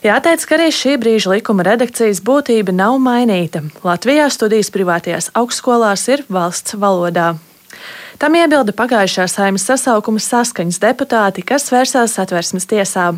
Jāteic, 0.00 0.46
ka 0.48 0.56
arī 0.56 0.70
šī 0.72 0.94
brīža 0.96 1.28
likuma 1.34 1.60
redakcijas 1.66 2.22
būtība 2.24 2.72
nav 2.72 2.94
mainīta. 3.04 3.60
Latvijā 3.84 4.30
studijas 4.32 4.72
privātajās 4.72 5.28
augstskolās 5.36 6.06
ir 6.08 6.22
valsts 6.32 6.72
valodā. 6.72 7.34
Tam 8.16 8.32
iebilda 8.36 8.72
pagājušā 8.72 9.26
saimnes 9.28 9.66
sasaukuma 9.68 10.20
saskaņas 10.24 10.80
deputāti, 10.80 11.44
kas 11.44 11.68
vērsās 11.68 12.16
satversmes 12.16 12.64
tiesā. 12.68 13.10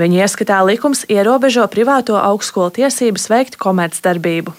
Viņu 0.00 0.24
ieskatā 0.24 0.62
likums 0.64 1.04
ierobežo 1.12 1.68
privāto 1.68 2.16
augstskolu 2.16 2.72
tiesības 2.80 3.28
veikt 3.28 3.60
komercdarbību. 3.60 4.56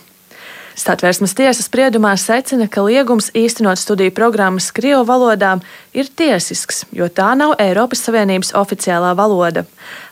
Satversmes 0.77 1.34
tiesas 1.38 1.68
spriedumā 1.70 2.15
secina, 2.18 2.65
ka 2.70 2.82
liegums 2.86 3.30
īstenot 3.38 3.82
studiju 3.82 4.13
programmas 4.13 4.72
Krievu 4.74 5.03
valodā 5.10 5.60
ir 5.94 6.10
tiesisks, 6.10 6.84
jo 6.92 7.08
tā 7.10 7.32
nav 7.38 7.56
Eiropas 7.62 8.02
Savienības 8.06 8.54
oficiālā 8.58 9.14
valoda. 9.18 9.64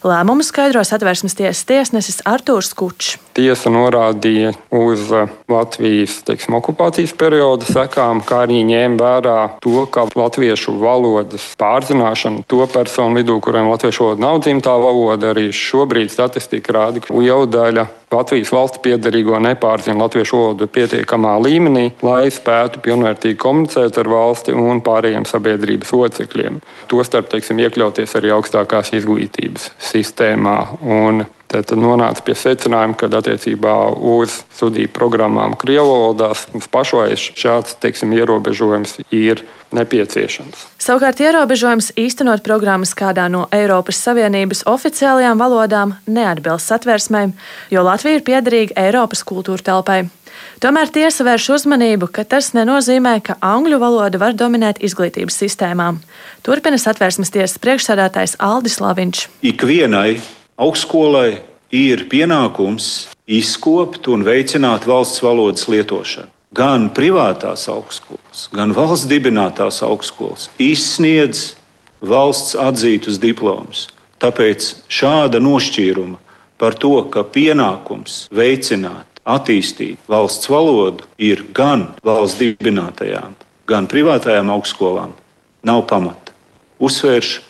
Lēmumu 0.06 0.46
skaidro 0.46 0.84
satversmes 0.86 1.36
tiesas 1.38 1.66
tiesnesis 1.70 2.22
Artūrs 2.28 2.72
Kučs. 2.78 3.18
Tiesa 3.38 3.72
norādīja 3.72 4.52
uz 4.76 5.12
Latvijas 5.52 6.18
teiksim, 6.28 6.58
okupācijas 6.58 7.14
perioda 7.18 7.68
sekām, 7.70 8.24
kā 8.26 8.44
arī 8.46 8.62
ņēma 8.68 9.00
vērā 9.00 9.38
to, 9.64 9.86
ka 9.94 10.08
latviešu 10.18 10.76
valodas 10.82 11.46
pārzināšana 11.62 12.46
to 12.50 12.66
personu 12.74 13.22
vidū, 13.22 13.40
kuriem 13.44 13.72
latviešu 13.72 14.10
valoda 14.10 14.26
nav 14.26 14.44
dzimtā 14.44 14.76
valoda, 14.82 15.32
arī 15.32 15.50
šobrīd 15.56 16.12
statistika 16.14 16.78
rāda, 16.78 17.06
ka 17.06 17.16
liela 17.16 17.48
daļa 17.50 17.88
Latvijas 18.12 18.50
valsts 18.52 18.82
piedarīgo 18.84 19.38
nepārzina 19.40 20.02
latviešu 20.04 20.36
valodu 20.36 20.66
pietiekamā 20.68 21.38
līmenī, 21.46 21.86
lai 22.04 22.26
spētu 22.28 22.82
pilnvērtīgi 22.84 23.38
komunicēt 23.40 24.00
ar 24.02 24.10
valsti 24.12 24.52
un 24.52 24.82
pārējiem 24.84 25.24
sabiedrības 25.72 25.92
locekļiem. 25.96 26.62
Tostarp, 26.92 27.30
teiksim, 27.32 27.60
iekļauties 27.60 28.16
arī 28.16 28.34
augstākās 28.36 28.94
izglītības 28.94 29.72
sistēmā. 29.80 30.78
Un 30.82 31.26
Tad 31.52 31.68
nonāca 31.76 32.24
pie 32.24 32.32
secinājuma, 32.32 32.96
ka 32.96 33.10
attiecībā 33.12 33.74
uz 34.00 34.38
studiju 34.56 34.88
programmām 34.96 35.58
Krievijas 35.60 36.46
mums 36.54 36.70
pašai 36.72 37.18
šāds 37.20 37.76
teiksim, 37.84 38.14
ierobežojums 38.16 39.02
ir 39.12 39.44
nepieciešams. 39.76 40.64
Savukārt 40.80 41.20
ierobežojums 41.20 41.92
īstenot 42.00 42.40
programmas 42.48 42.96
kādā 42.96 43.28
no 43.28 43.50
Eiropas 43.52 44.00
Savienības 44.00 44.64
oficiālajām 44.64 45.44
valodām 45.44 45.98
neatbilst 46.08 46.72
satversmei, 46.72 47.34
jo 47.68 47.84
Latvija 47.84 48.22
ir 48.22 48.26
piederīga 48.32 48.80
Eiropas 48.88 49.28
kultūra 49.28 49.74
telpai. 49.74 50.06
Tomēr 50.62 50.92
tiesa 50.94 51.26
vērš 51.26 51.48
uzmanību, 51.58 52.10
ka 52.14 52.26
tas 52.28 52.52
nenozīmē, 52.54 53.16
ka 53.26 53.38
angļu 53.42 53.80
valoda 53.82 54.20
var 54.22 54.36
dominēt 54.38 54.82
izglītības 54.86 55.40
sistēmām. 55.44 56.02
Turpina 56.46 56.78
satversmes 56.82 57.34
tiesas 57.34 57.58
priekšsēdētājs 57.64 58.38
Aldis 58.42 58.78
Laviņš. 58.84 59.24
Ikvienai 59.54 60.20
augstskolai 60.62 61.42
ir 61.72 62.06
pienākums 62.12 63.10
izkopt 63.26 64.10
un 64.12 64.26
veicināt 64.28 64.86
valsts 64.90 65.24
valodas 65.24 65.68
lietošanu. 65.72 66.30
Gan 66.52 66.90
privātās 66.92 67.70
augstskolas, 67.72 68.50
gan 68.52 68.74
valsts 68.76 69.08
dibinātās 69.08 69.80
augstskolas 69.88 70.50
izsniedz 70.60 71.54
valsts 72.04 72.58
atzītus 72.60 73.22
diplomus. 73.24 73.88
Tāpēc 74.22 74.74
šāda 74.92 75.40
nošķīruma 75.40 76.20
par 76.62 76.76
to, 76.78 76.98
ka 77.10 77.24
pienākums 77.24 78.28
veicināt, 78.36 79.08
attīstīt 79.26 80.00
valsts 80.10 80.50
valodu 80.50 81.06
ir 81.22 81.46
gan 81.54 81.92
valsts 82.06 82.40
dibinātajām, 82.42 83.36
gan 83.70 83.88
privātajām 83.92 84.52
augstskolām, 84.54 85.14
nav 85.64 85.86
pamata. 85.90 86.34
Uzsvēršu 86.82 87.42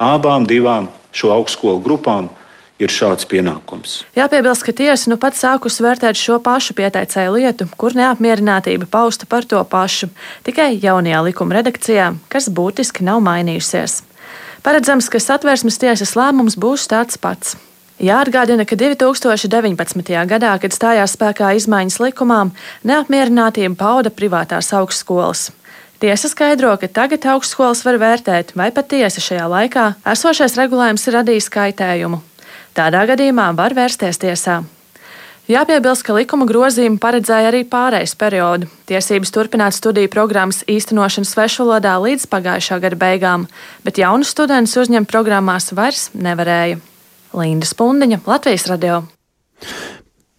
abām 0.00 0.46
divām 0.48 0.88
šo 1.12 1.32
augstskolu 1.34 1.82
grupām 1.84 2.30
ir 2.78 2.92
šāds 2.94 3.26
pienākums. 3.28 4.02
Jāpiebilst, 4.16 4.64
ka 4.64 4.72
tiesa 4.72 5.10
nu 5.10 5.18
pat 5.20 5.36
sākus 5.36 5.80
vērtēt 5.82 6.18
šo 6.18 6.38
pašu 6.42 6.76
pieteicēju 6.78 7.34
lietu, 7.34 7.68
kur 7.76 7.96
neapmierinātība 7.98 8.86
pausta 8.90 9.26
par 9.26 9.46
to 9.48 9.60
pašu, 9.66 10.10
tikai 10.46 10.76
jaunajā 10.78 11.24
likuma 11.26 11.58
redakcijā, 11.58 12.12
kas 12.30 12.48
būtiski 12.54 13.06
nav 13.06 13.20
mainījusies. 13.26 14.02
Paredzams, 14.62 15.10
ka 15.10 15.20
satversmes 15.22 15.78
tiesas 15.80 16.14
lēmums 16.18 16.58
būs 16.58 16.86
tāds 16.90 17.18
pats. 17.20 17.56
Jāatgādina, 17.98 18.62
ka 18.62 18.76
2019. 18.78 20.12
gadā, 20.30 20.52
kad 20.62 20.70
stājās 20.70 21.16
spēkā 21.16 21.50
izmaiņas 21.58 21.98
likumām, 21.98 22.52
neapmierinātību 22.86 23.74
pauda 23.74 24.12
privātās 24.14 24.70
augstskolas. 24.70 25.48
Tiesa 25.98 26.30
skaidro, 26.30 26.76
ka 26.78 26.86
tagad 26.86 27.24
augstskolas 27.26 27.82
var 27.82 27.98
vērtēt, 27.98 28.52
vai 28.54 28.70
patiesi 28.70 29.18
šajā 29.18 29.48
laikā 29.50 29.86
esošais 30.06 30.54
regulējums 30.60 31.08
ir 31.10 31.16
radījis 31.18 31.50
kaitējumu. 31.50 32.20
Tādā 32.78 33.00
gadījumā 33.10 33.48
var 33.58 33.74
vērsties 33.74 34.22
tiesā. 34.22 34.60
Jāpiebilst, 35.50 36.04
ka 36.06 36.14
likuma 36.14 36.46
grozījumi 36.46 37.00
paredzēja 37.02 37.50
arī 37.50 37.64
pārejas 37.66 38.14
periodu, 38.20 38.68
tiesības 38.86 39.34
turpināt 39.34 39.74
studiju 39.74 40.10
programmas 40.12 40.60
īstenošanu 40.70 41.26
svešvalodā 41.26 41.96
līdz 42.04 42.28
pagājušā 42.30 42.78
gada 42.84 43.00
beigām, 43.00 43.48
bet 43.82 43.98
jaunus 43.98 44.30
studentus 44.36 44.76
uzņemt 44.84 45.10
programmās 45.10 45.72
vairs 45.74 46.12
nevarēja. 46.14 46.78
Linda 47.36 47.68
Spundiņa, 47.68 48.22
Latvijas 48.26 48.66
radio. 48.70 49.02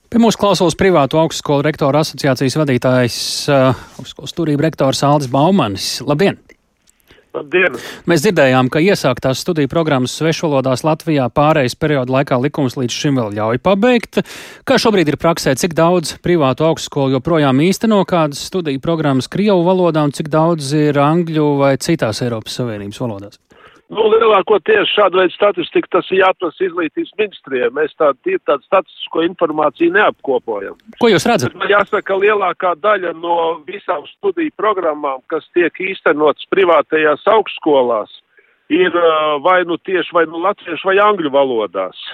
Pie 0.10 0.18
mūsu 0.18 0.40
klausos 0.42 0.74
privātu 0.74 1.20
augstskolu 1.22 1.62
rektoru 1.68 2.00
asociācijas 2.02 2.56
vadītājs, 2.58 3.18
uh, 3.54 3.82
augstskolas 4.02 4.34
turība 4.34 4.66
rektors 4.66 5.04
Aldis 5.06 5.30
Baumanis. 5.30 6.00
Labdien! 6.02 6.40
Labdien! 7.30 7.76
Mēs 8.10 8.24
dzirdējām, 8.24 8.72
ka 8.74 8.82
iesāktās 8.82 9.44
studiju 9.44 9.70
programmas 9.70 10.16
svešvalodās 10.18 10.82
Latvijā 10.82 11.28
pārejas 11.30 11.78
perioda 11.78 12.16
laikā 12.16 12.40
likums 12.42 12.74
līdz 12.80 12.96
šim 13.04 13.20
vēl 13.22 13.36
ļauj 13.38 13.62
pabeigt. 13.62 14.24
Kā 14.66 14.80
šobrīd 14.82 15.12
ir 15.14 15.20
praksē, 15.22 15.54
cik 15.62 15.78
daudz 15.78 16.16
privātu 16.26 16.66
augstskolu 16.66 17.14
joprojām 17.20 17.62
īsteno 17.68 18.02
kādas 18.10 18.42
studiju 18.50 18.82
programmas 18.82 19.30
Krievu 19.30 19.62
valodā 19.68 20.08
un 20.10 20.16
cik 20.16 20.34
daudz 20.34 20.74
ir 20.74 20.98
angļu 20.98 21.52
vai 21.62 21.76
citās 21.78 22.24
Eiropas 22.26 22.58
Savienības 22.58 23.04
valodās? 23.06 23.38
Nu, 23.90 24.04
lielākoties 24.06 24.92
šāda 24.94 25.18
veida 25.18 25.34
statistika 25.34 25.90
tas 25.96 26.10
ir 26.14 26.20
jāprasa 26.22 26.62
izglītības 26.68 27.16
ministrijai. 27.18 27.72
Mēs 27.74 27.96
tādu, 27.98 28.36
tādu 28.46 28.62
statistisko 28.68 29.24
informāciju 29.26 29.96
neapkopojam. 29.96 30.76
Ko 31.02 31.10
jūs 31.10 31.26
redzat? 31.26 31.56
Man 31.58 31.74
jāsaka, 31.74 32.04
ka 32.12 32.20
lielākā 32.22 32.76
daļa 32.84 33.16
no 33.18 33.40
visām 33.66 34.06
studiju 34.12 34.54
programmām, 34.62 35.24
kas 35.34 35.48
tiek 35.58 35.74
īstenotas 35.82 36.46
privātajās 36.54 37.26
augstskolās, 37.34 38.14
ir 38.70 38.94
vai 39.42 39.64
nu 39.66 39.80
tieši 39.82 40.14
vai 40.14 40.28
nu 40.30 40.44
latviešu 40.46 40.92
vai 40.92 40.98
angļu 41.10 41.34
valodās. 41.34 42.06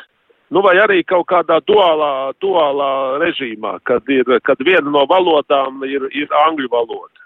Nu, 0.54 0.62
vai 0.64 0.78
arī 0.80 1.02
kaut 1.04 1.26
kādā 1.28 1.58
duālā, 1.68 2.32
duālā 2.40 2.90
režīmā, 3.20 3.80
kad, 3.84 4.06
ir, 4.08 4.30
kad 4.46 4.62
viena 4.64 4.88
no 4.94 5.04
valodām 5.10 5.84
ir, 5.84 6.08
ir 6.16 6.32
angļu 6.46 6.72
valoda. 6.72 7.26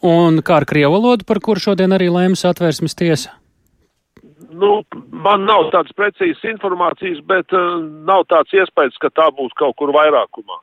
Un 0.00 0.40
kā 0.40 0.62
ar 0.62 0.68
krievu 0.70 0.96
valodu, 0.96 1.26
par 1.28 1.42
kuru 1.44 1.60
šodien 1.60 1.92
arī 1.92 2.08
lēmas 2.14 2.46
atvērsmes 2.48 2.96
tiesa? 2.96 3.34
Nu, 4.50 4.82
man 5.24 5.46
nav 5.48 5.70
tādas 5.74 5.94
precīzas 5.96 6.42
informācijas, 6.54 7.22
bet 7.26 7.54
uh, 7.54 7.80
nav 8.06 8.26
tāds 8.30 8.54
iespējas, 8.54 8.98
ka 9.02 9.12
tā 9.14 9.30
būs 9.34 9.54
kaut 9.58 9.76
kur 9.78 9.94
vairākumā. 9.94 10.60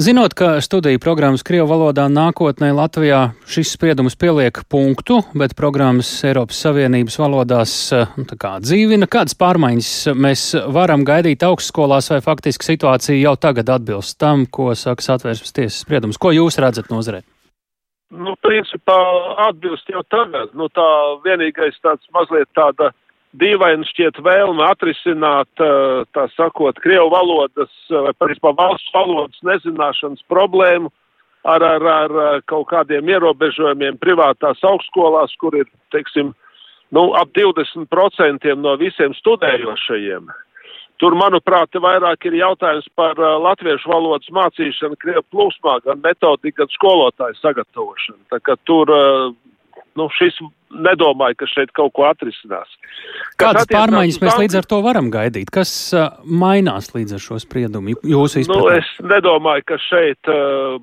Zinot, 0.00 0.32
ka 0.32 0.54
studiju 0.64 1.00
programmas 1.02 1.44
Krievu 1.44 1.66
valodā 1.68 2.06
nākotnē 2.08 2.70
Latvijā 2.72 3.34
šis 3.44 3.74
spriedums 3.76 4.16
pieliek 4.16 4.62
punktu, 4.72 5.18
bet 5.36 5.52
programmas 5.58 6.08
Eiropas 6.24 6.62
Savienības 6.64 7.18
valodās 7.20 7.74
uh, 7.92 8.14
nu, 8.16 8.24
kā 8.24 8.54
dzīvina, 8.64 9.08
kādas 9.12 9.36
pārmaiņas 9.40 9.92
mēs 10.16 10.46
varam 10.72 11.04
gaidīt 11.08 11.44
augstskolās, 11.48 12.08
vai 12.14 12.22
faktiski 12.24 12.72
situācija 12.72 13.20
jau 13.20 13.36
tagad 13.40 13.72
atbilst 13.76 14.16
tam, 14.20 14.46
ko 14.48 14.72
saka 14.78 15.04
satvērsmes 15.04 15.56
tiesas 15.60 15.84
spriedums? 15.84 16.20
Ko 16.20 16.32
jūs 16.32 16.60
redzat 16.60 16.92
nozarē? 16.92 17.24
Nu, 18.12 18.34
principā 18.44 18.96
atbilst 19.48 19.88
jau 19.88 20.02
tagad. 20.12 20.52
Nu, 20.58 20.68
tā 20.68 20.88
vienīgais 21.24 21.78
tāds 21.80 22.04
mazliet 22.12 22.50
tāda 22.52 22.90
dīvaini 23.40 23.88
šķiet 23.88 24.20
vēlme 24.20 24.66
atrisināt, 24.68 25.48
tā 26.12 26.26
sakot, 26.36 26.76
Krievu 26.84 27.08
valodas 27.14 27.72
vai 27.88 28.12
principā 28.20 28.52
valsts 28.58 28.92
valodas 28.92 29.40
nezināšanas 29.48 30.20
problēmu 30.28 30.92
ar, 31.48 31.64
ar, 31.64 31.86
ar 31.94 32.44
kaut 32.50 32.68
kādiem 32.70 33.08
ierobežojumiem 33.08 33.96
privātās 34.02 34.60
augstskolās, 34.60 35.32
kur 35.40 35.56
ir, 35.56 35.70
teiksim, 35.94 36.34
nu, 36.92 37.08
ap 37.16 37.32
20% 37.32 38.56
no 38.60 38.76
visiem 38.80 39.16
studējošajiem. 39.16 40.28
Tur, 41.02 41.16
manuprāt, 41.18 41.74
vairāk 41.82 42.28
ir 42.30 42.38
jautājums 42.38 42.86
par 42.94 43.18
latviešu 43.18 43.90
valodas 43.90 44.28
mācīšanu 44.30 44.98
Krievu 45.02 45.24
plūsmā, 45.34 45.80
gan 45.82 45.98
metodiku, 46.04 46.60
gan 46.62 46.70
skolotāju 46.76 47.38
sagatavošanu. 47.40 48.20
Tā 48.30 48.38
kā 48.46 48.54
tur, 48.70 48.92
nu, 49.98 50.06
šis 50.14 50.38
nedomāju, 50.72 51.40
ka 51.42 51.48
šeit 51.50 51.72
kaut 51.76 51.92
ko 51.96 52.06
atrisinās. 52.08 52.70
Kādas 53.40 53.66
pārmaiņas 53.72 54.20
mēs 54.22 54.38
līdz 54.44 54.60
ar 54.62 54.68
to 54.70 54.78
varam 54.84 55.10
gaidīt? 55.12 55.50
Kas 55.52 55.72
mainās 56.22 56.92
līdz 56.94 57.18
ar 57.18 57.24
šo 57.26 57.38
spriedumu? 57.42 57.96
Jūsu 58.06 58.44
izpratnē? 58.44 58.62
Nu, 58.62 58.70
es 58.78 58.92
nedomāju, 59.02 59.66
ka 59.68 59.80
šeit 59.82 60.32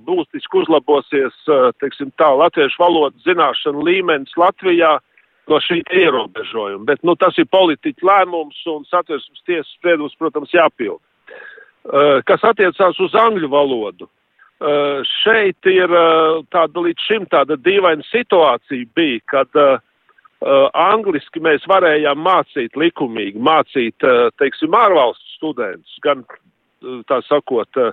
būtiski 0.06 0.62
uzlabosies, 0.66 1.44
teiksim 1.80 2.12
tā, 2.20 2.34
latviešu 2.44 2.84
valodas 2.84 3.24
zināšana 3.24 3.88
līmenis 3.88 4.36
Latvijā 4.40 4.98
no 5.50 5.60
šī 5.64 5.82
ierobežojuma. 5.86 6.86
Bet 6.88 7.04
nu, 7.08 7.16
tas 7.20 7.38
ir 7.42 7.50
politiķa 7.52 8.06
lēmums 8.06 8.62
un 8.72 8.86
satversmes 8.90 9.44
tiesas 9.48 9.72
spriedums, 9.78 10.16
protams, 10.20 10.54
jāpild. 10.54 11.02
Uh, 11.90 12.20
kas 12.28 12.44
attiecās 12.46 13.00
uz 13.02 13.16
angļu 13.18 13.50
valodu. 13.52 14.10
Uh, 14.60 15.00
šeit 15.24 15.70
ir 15.72 15.88
uh, 15.88 16.42
tāda 16.52 16.84
līdz 16.84 17.06
šim 17.08 17.28
tāda 17.32 17.56
dīvaina 17.56 18.04
situācija 18.12 18.90
bija, 18.96 19.22
kad 19.36 19.64
angliski 20.40 21.42
mēs 21.44 21.66
varējām 21.68 22.22
mācīt 22.24 22.78
likumīgi, 22.80 23.42
mācīt, 23.44 24.06
teiksim, 24.40 24.72
ārvalstu 24.72 25.34
studentus, 25.34 25.98
gan 26.00 26.22
tā 27.12 27.18
sakot, 27.28 27.68
uh, 27.76 27.92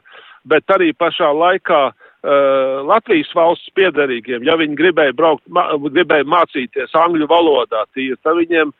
bet 0.50 0.74
arī 0.74 0.92
pašā 0.96 1.28
laikā 1.34 1.82
uh, 1.90 2.82
Latvijas 2.86 3.30
valsts 3.36 3.72
piedarīgiem, 3.78 4.44
ja 4.46 4.56
viņi 4.60 4.78
gribēja 4.78 5.14
braukt, 5.16 5.44
ma, 5.48 5.68
gribēja 5.88 6.26
mācīties 6.30 6.94
angļu 6.96 7.28
valodā, 7.30 7.84
tīri, 7.96 8.18
tad 8.26 8.38
viņiem, 8.40 8.72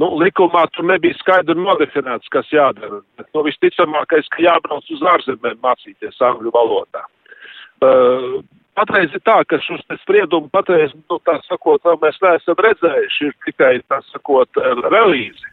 nu, 0.00 0.10
likumā 0.22 0.66
tur 0.74 0.88
nebija 0.90 1.16
skaidri 1.20 1.56
nodefinēts, 1.58 2.30
kas 2.34 2.50
jādara. 2.52 3.00
Bet, 3.18 3.30
nu, 3.34 3.46
visticamākais, 3.46 4.28
ka 4.34 4.42
jābrauc 4.44 4.90
uz 4.90 5.06
ārzemēm 5.14 5.62
mācīties 5.64 6.20
angļu 6.32 6.54
valodā. 6.54 7.06
Uh, 7.84 8.42
Patreiz 8.74 9.12
ir 9.14 9.22
tā, 9.22 9.36
ka 9.46 9.60
šos 9.62 9.84
spriedumu 10.00 10.48
patreiz, 10.50 10.90
nu, 11.06 11.18
tā 11.22 11.36
sakot, 11.46 11.84
mēs 12.02 12.16
neesam 12.24 12.58
redzējuši, 12.66 13.28
ir 13.28 13.34
tikai, 13.46 13.74
tā 13.86 14.00
sakot, 14.08 14.50
relīzi. 14.90 15.46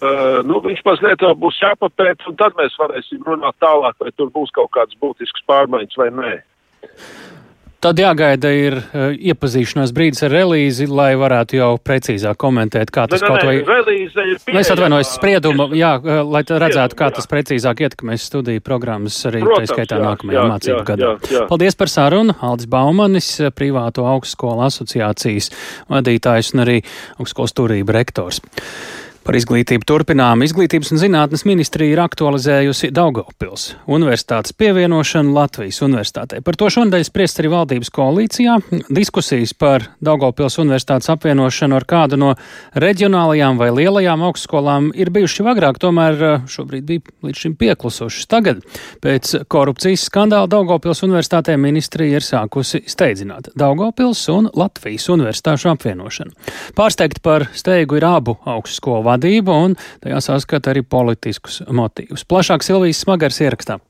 Uh, 0.00 0.38
nu, 0.48 0.62
viņš 0.64 0.80
mazliet 0.86 1.20
vēl 1.20 1.34
būs 1.36 1.58
jāpapēt, 1.60 2.22
un 2.30 2.36
tad 2.40 2.54
mēs 2.56 2.76
varēsim 2.80 3.20
runāt 3.26 3.58
tālāk, 3.60 3.98
vai 4.00 4.12
tur 4.16 4.30
būs 4.32 4.52
kaut 4.56 4.70
kādas 4.72 4.96
būtiskas 5.02 5.44
pārmaiņas 5.50 6.00
vai 6.00 6.08
nē. 6.16 6.30
Tad 7.80 7.96
jāgaida 7.96 8.48
ir 8.52 8.74
uh, 8.76 9.12
iepazīšanās 9.16 9.92
brīdis 9.96 10.24
ar 10.26 10.34
relīzi, 10.34 10.84
lai 10.88 11.14
varētu 11.16 11.56
jau 11.56 11.68
precīzāk 11.80 12.36
komentēt, 12.40 12.92
kā 12.92 13.06
tas 13.08 13.20
ne, 13.24 13.28
kaut 13.28 13.44
vai. 13.48 13.54
Relīze 13.64 14.24
ir 14.24 14.40
pieejama. 14.44 14.60
Es 14.60 14.72
atvainojos 14.72 15.12
spriedumu, 15.16 15.70
jā, 15.76 15.94
uh, 15.96 16.20
lai 16.28 16.42
redzētu, 16.44 16.96
kā 16.96 17.08
jā. 17.08 17.16
tas 17.16 17.28
precīzāk 17.32 17.80
ietekmēs 17.84 18.28
studiju 18.28 18.60
programmas 18.64 19.16
arī 19.28 19.40
Protams, 19.46 19.72
tā 19.72 19.76
skaitā 19.78 19.96
jā, 19.96 20.04
nākamajā 20.10 20.40
jā, 20.40 20.46
mācību 20.52 20.76
jā, 20.76 20.86
gadā. 20.92 21.08
jā, 21.08 21.34
jā. 21.38 21.44
Paldies 21.48 21.80
par 21.80 21.92
sarunu. 21.92 22.36
Aldis 22.44 22.68
Baumanis, 22.72 23.30
privāto 23.56 24.04
augstskolu 24.12 24.64
asociācijas 24.68 25.48
vadītājs 25.88 26.52
un 26.52 26.64
arī 26.68 26.80
augstskolas 27.16 27.56
turība 27.56 27.96
rektors. 27.96 28.44
Par 29.30 29.36
izglītību 29.38 29.86
turpinām. 29.86 30.40
Izglītības 30.42 30.88
un 30.90 30.98
zinātnes 30.98 31.44
ministrija 31.46 31.94
ir 31.94 32.00
aktualizējusi 32.02 32.88
Daugavpils 32.90 33.68
universitātes 33.86 34.50
pievienošanu 34.58 35.30
Latvijas 35.36 35.76
universitātei. 35.86 36.40
Par 36.42 36.56
to 36.58 36.66
šonadēļ 36.74 37.04
spriests 37.06 37.38
arī 37.38 37.52
valdības 37.52 37.92
koalīcijā. 37.94 38.56
Diskusijas 38.90 39.52
par 39.54 39.86
Daugavpils 40.02 40.58
universitātes 40.58 41.12
apvienošanu 41.14 41.78
ar 41.78 41.86
kādu 41.86 42.18
no 42.18 42.32
reģionālajām 42.74 43.60
vai 43.60 43.68
lielajām 43.76 44.24
augstskolām 44.26 44.88
ir 44.98 45.12
bijuši 45.14 45.46
agrāk, 45.52 45.78
tomēr 45.78 46.18
eh, 46.18 46.50
šobrīd 46.50 46.90
bija 46.90 47.14
līdz 47.28 47.44
šim 47.44 47.54
pieklusušas. 47.62 48.26
Tagad, 48.34 48.66
pēc 48.98 49.36
korupcijas 49.46 50.08
skandāla 50.10 50.50
Daugavpils 50.50 51.04
universitātē 51.06 51.54
ministrija 51.54 52.18
ir 52.18 52.26
sākusi 52.26 52.82
steidzināt 52.82 53.52
Daugavpils 53.54 54.26
un 54.34 54.50
Latvijas 54.58 55.06
universitāšu 55.14 55.70
apvienošanu. 55.76 56.34
Pārsteigti 56.74 57.22
par 57.22 57.46
steigu 57.54 58.02
ir 58.02 58.10
abu 58.10 58.34
augstskolu 58.42 59.19
vadība 59.20 59.56
un 59.66 59.76
tajā 60.02 60.20
saskata 60.24 60.72
arī 60.72 60.82
politiskus 60.82 61.62
motīvus. 61.68 62.24
Plašāk 62.24 62.64
Silvijas 62.64 63.04
Smagars 63.04 63.40
ierakstā. 63.44 63.80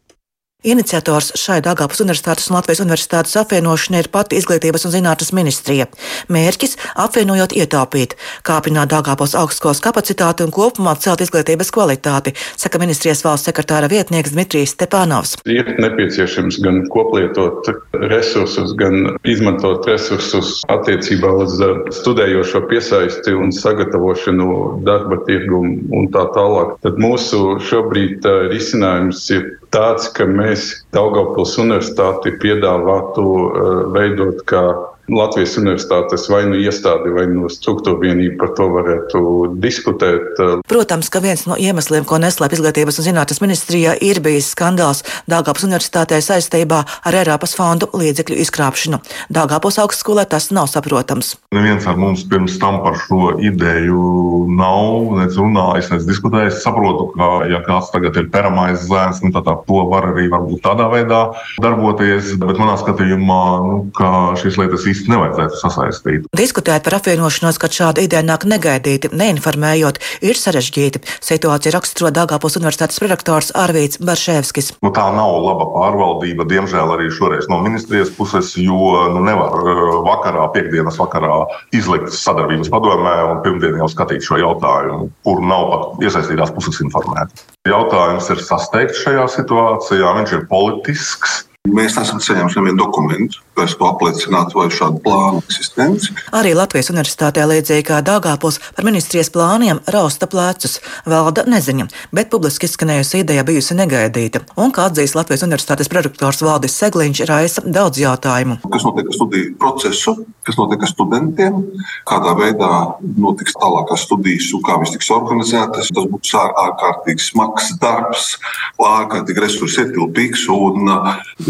Iniciators 0.60 1.30
šai 1.40 1.62
Dāngāpas 1.64 2.02
Universitātes 2.04 2.50
un 2.50 2.58
Latvijas 2.58 2.82
Universitātes 2.84 3.32
apvienošanai 3.40 4.02
ir 4.02 4.08
pati 4.12 4.36
Izglītības 4.36 4.82
un 4.84 4.92
zinātnes 4.92 5.32
ministrija. 5.32 5.86
Mērķis- 6.28 6.76
apvienojot 7.04 7.54
ietaupīt, 7.56 8.12
kāpināt 8.44 8.92
Dāngāpas 8.92 9.32
augstskolas 9.40 9.80
kapacitāti 9.80 10.44
un 10.44 10.52
kopumā 10.52 10.98
celt 11.00 11.20
izglītības 11.24 11.72
kvalitāti, 11.72 12.34
saka 12.56 12.78
ministrijas 12.78 13.24
valsts 13.24 13.48
sekretāra 13.48 13.88
vietnieks 13.88 14.32
Dmitrijs 14.34 14.74
Stepānovs. 14.76 15.38
Ir 15.46 15.64
nepieciešams 15.80 16.60
gan 16.60 16.84
koplietot 16.88 17.64
resursus, 17.94 18.76
gan 18.76 19.16
izmantot 19.24 19.86
resursus 19.86 20.60
attiecībā 20.68 21.30
uz 21.40 21.58
uh, 21.60 21.88
studējošo 21.88 22.68
piesaisti 22.68 23.32
un 23.32 23.48
sagatavošanu 23.50 24.84
darba 24.84 25.24
tirgumu 25.24 25.88
un 25.90 26.12
tā 26.12 26.28
tālāk. 26.36 26.76
Tad 26.82 27.00
mūsu 27.00 27.56
šobrīd 27.64 28.26
uh, 28.26 28.52
risinājums 28.52 29.24
ir 29.30 29.56
tāds, 29.70 30.08
ka 30.12 30.26
mēs 30.26 30.49
Daugavpils 30.96 31.56
universitāti 31.62 32.32
piedāvātu 32.42 33.26
uh, 33.26 33.68
veidot 33.96 34.42
kā 34.50 34.62
Latvijas 35.10 35.56
universitātes 35.58 36.26
vai 36.30 36.44
nu 36.46 36.58
iestādi, 36.60 37.10
vai 37.14 37.26
nu 37.30 37.48
struktūra 37.50 37.98
vienība 38.02 38.44
par 38.44 38.52
to 38.58 38.66
varētu 38.70 39.20
diskutēt. 39.62 40.40
Protams, 40.70 41.10
ka 41.10 41.22
viens 41.24 41.46
no 41.50 41.58
iemesliem, 41.58 42.06
ko 42.06 42.20
neslēp 42.22 42.54
Izglītības 42.54 43.00
un 43.00 43.08
zinātnes 43.08 43.42
ministrijā, 43.42 43.96
ir 43.98 44.20
bijis 44.22 44.52
skandāls 44.54 45.02
Dāngāpas 45.30 45.66
universitātē 45.66 46.20
saistībā 46.22 46.82
ar 47.06 47.18
Eiropas 47.22 47.56
fondu 47.58 47.90
līdzekļu 47.96 48.38
izkrāpšanu. 48.44 49.00
Dāngāpos 49.34 49.80
augstskolē 49.82 50.26
tas 50.30 50.50
nav 50.54 50.70
saprotams. 50.70 51.34
Neviens 51.54 51.86
ar 51.90 51.98
mums 51.98 52.22
pirms 52.30 52.58
tam 52.62 52.80
par 52.84 52.98
šo 53.02 53.34
ideju 53.42 54.46
nav 54.54 55.16
nec 55.18 55.34
runājis, 55.38 55.90
nec 55.94 56.06
diskutējis. 56.08 56.60
Es 56.60 56.64
saprotu, 56.66 57.10
ka, 57.14 57.30
ja 57.50 57.60
kāds 57.66 57.90
tagad 57.92 58.16
ir 58.18 58.30
peramais 58.32 58.86
zēns, 58.86 59.20
nu, 59.24 59.30
tad 59.34 59.46
tā, 59.46 59.54
to 59.66 59.84
var 59.90 60.08
arī 60.12 60.26
varbūt 60.32 60.62
tādā 60.64 60.88
veidā 60.92 61.20
darboties, 61.62 62.34
bet 62.40 62.58
manā 62.58 62.74
skatījumā, 62.80 63.42
nu, 63.66 63.76
ka 63.96 64.10
šīs 64.40 64.58
lietas 64.60 64.86
īstenībā 64.86 64.99
īsti 65.00 65.10
nevajadzētu 65.10 65.58
sasaistīt. 65.60 66.26
Diskutēt 66.36 66.84
par 66.84 66.98
apvienošanos, 66.98 67.58
kad 67.60 67.72
šāda 67.74 68.04
ideja 68.04 68.22
nāk 68.26 68.44
negaidīti, 68.48 69.10
neinformējot, 69.16 70.00
ir 70.22 70.36
sarežģīti. 70.36 71.02
Situāciju 71.24 71.74
raksturo 71.74 72.12
Dāngāpils 72.14 72.58
universitātes 72.60 73.00
prorektors 73.00 73.50
Arvīts 73.56 74.00
Baršēvskis. 74.04 74.74
Nu, 74.84 74.92
tā 74.94 75.06
nav 75.14 75.38
laba 75.44 75.68
pārvaldība, 75.72 76.46
diemžēl 76.50 76.94
arī 76.96 77.10
šoreiz 77.14 77.48
no 77.50 77.60
ministrijas 77.64 78.12
puses, 78.16 78.52
jo 78.60 79.06
nu, 79.14 79.24
nevar 79.24 79.56
uh, 79.64 80.00
vakarā, 80.06 80.46
piekdienas 80.54 81.00
vakarā 81.00 81.44
izlikt 81.76 82.12
sadarbības 82.14 82.72
padomē 82.72 83.16
un 83.30 83.44
pirmdien 83.44 83.80
jau 83.80 83.88
skatīt 83.90 84.26
šo 84.26 84.40
jautājumu, 84.42 85.10
kur 85.26 85.44
nav 85.44 85.70
pat 85.70 86.04
iesaistītās 86.06 86.52
puses 86.56 86.80
informēti. 86.84 87.46
Jautājums 87.68 88.30
ir 88.32 88.42
sasteigts 88.44 89.04
šajā 89.04 89.28
situācijā, 89.36 90.16
viņš 90.20 90.36
ir 90.38 90.50
politisks. 90.50 91.44
Mēs 91.68 91.92
nesam 91.92 92.22
saņēmuši 92.24 92.56
nevienu 92.56 92.78
dokumentu, 92.80 93.42
kas 93.52 93.74
to 93.76 93.84
apliecinātu 93.84 94.56
vai 94.56 94.70
šādu 94.72 95.02
plānu 95.04 95.42
eksistenci. 95.44 96.14
Arī 96.32 96.54
Latvijas 96.56 96.88
universitātē 96.88 97.44
līdzīgi 97.44 97.84
kā 97.84 97.98
Dāngāpos 98.00 98.56
par 98.72 98.86
ministrijas 98.88 99.28
plāniem 99.34 99.82
rausta 99.92 100.24
plecus. 100.24 100.78
Valda 101.04 101.44
neziņa, 101.44 101.90
bet 102.16 102.30
publiski 102.32 102.64
izskanējusi 102.64 103.20
ideja 103.26 103.44
bijusi 103.44 103.76
negaidīta. 103.76 104.40
Un, 104.56 104.72
kā 104.72 104.86
atzīst 104.88 105.18
Latvijas 105.18 105.44
universitātes 105.44 105.92
prorektors 105.92 106.40
Valdis 106.40 106.78
Segliņš, 106.80 107.20
raisa 107.28 107.64
daudz 107.66 108.00
jautājumu. 108.00 108.56
Kas 108.64 108.88
notiek 108.88 109.12
ar 109.12 109.18
studiju 109.18 109.52
procesu, 109.60 110.16
kas 110.48 110.56
notiek 110.56 110.88
ar 110.88 110.92
studentiem, 110.94 111.60
kādā 112.08 112.34
veidā 112.40 112.72
notiks 113.20 113.58
tālākās 113.60 114.06
studijas 114.08 114.48
un 114.56 114.64
kā 114.64 114.78
viss 114.80 114.96
tiks 114.96 115.12
organizētas. 115.12 115.92
Tas 115.92 116.08
būs 116.08 116.34
ārkārtīgi 116.40 117.28
smags 117.28 117.74
darbs, 117.84 118.32
ārkārtīgi 118.80 119.44
resursi 119.44 119.84
ietilpīgs 119.84 120.48
un 120.56 120.88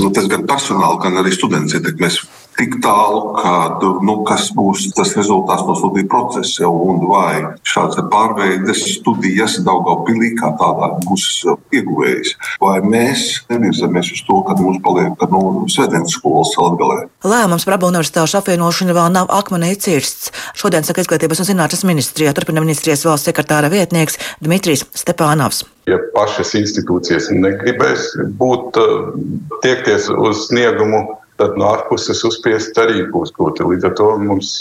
nu, 0.01 0.11
tas 0.17 0.29
gan 0.31 0.47
personāli, 0.49 1.01
gan 1.03 1.21
arī 1.21 1.33
students 1.35 1.77
ietekmēs 1.77 2.21
tik 2.59 2.77
tālu, 2.85 3.35
ka 3.39 3.81
nu, 4.05 4.17
kas 4.29 4.51
būs 4.57 4.91
tas 4.97 5.15
rezultāts 5.19 5.65
no 5.69 5.77
studiju 5.79 6.09
procesa, 6.11 6.69
un 6.69 7.03
vai 7.11 7.57
šāds 7.67 8.01
pārveides 8.13 8.85
studijas 8.97 9.59
Daugavpilī 9.67 10.33
kā 10.39 10.53
tādā 10.61 10.93
būs 11.07 11.27
ieguvējis, 11.77 12.35
vai 12.63 12.79
mēs 12.85 13.27
nevirzamies 13.53 14.13
uz 14.17 14.23
to, 14.29 14.41
ka 14.47 14.57
mums 14.61 14.81
paliek 14.85 15.27
nu, 15.33 15.43
svētdienas 15.71 16.17
skolas 16.17 16.55
Latgalē. 16.59 17.01
Lēmums 17.25 17.67
par 17.69 17.79
abu 17.79 17.91
universitāšu 17.91 18.41
apvienošanu 18.41 18.97
vēl 18.97 19.11
nav 19.15 19.33
akmenī 19.35 19.75
cirsts. 19.81 20.33
Šodien 20.59 20.87
saka 20.87 21.05
Izglītības 21.05 21.43
un 21.43 21.51
zinātnes 21.53 21.85
ministrijā, 21.89 22.35
turpina 22.37 22.65
ministrijas 22.65 23.05
valsts 23.09 23.31
sekretāra 23.31 23.73
vietnieks 23.73 24.19
Dmitrijs 24.43 24.87
Stepānavs 24.97 25.65
ja 25.91 25.99
pašas 26.15 26.53
institūcijas 26.59 27.31
negribēs 27.35 28.13
būt, 28.39 28.79
tiekties 29.65 30.11
uz 30.13 30.47
sniegumu, 30.49 31.03
tad 31.41 31.57
no 31.61 31.71
ārpuses 31.73 32.23
uzspiest 32.29 32.79
arī 32.81 33.05
būs 33.13 33.33
grūti. 33.37 33.67
Līdz 33.67 33.89
ar 33.91 33.97
to 33.99 34.09
mums 34.21 34.55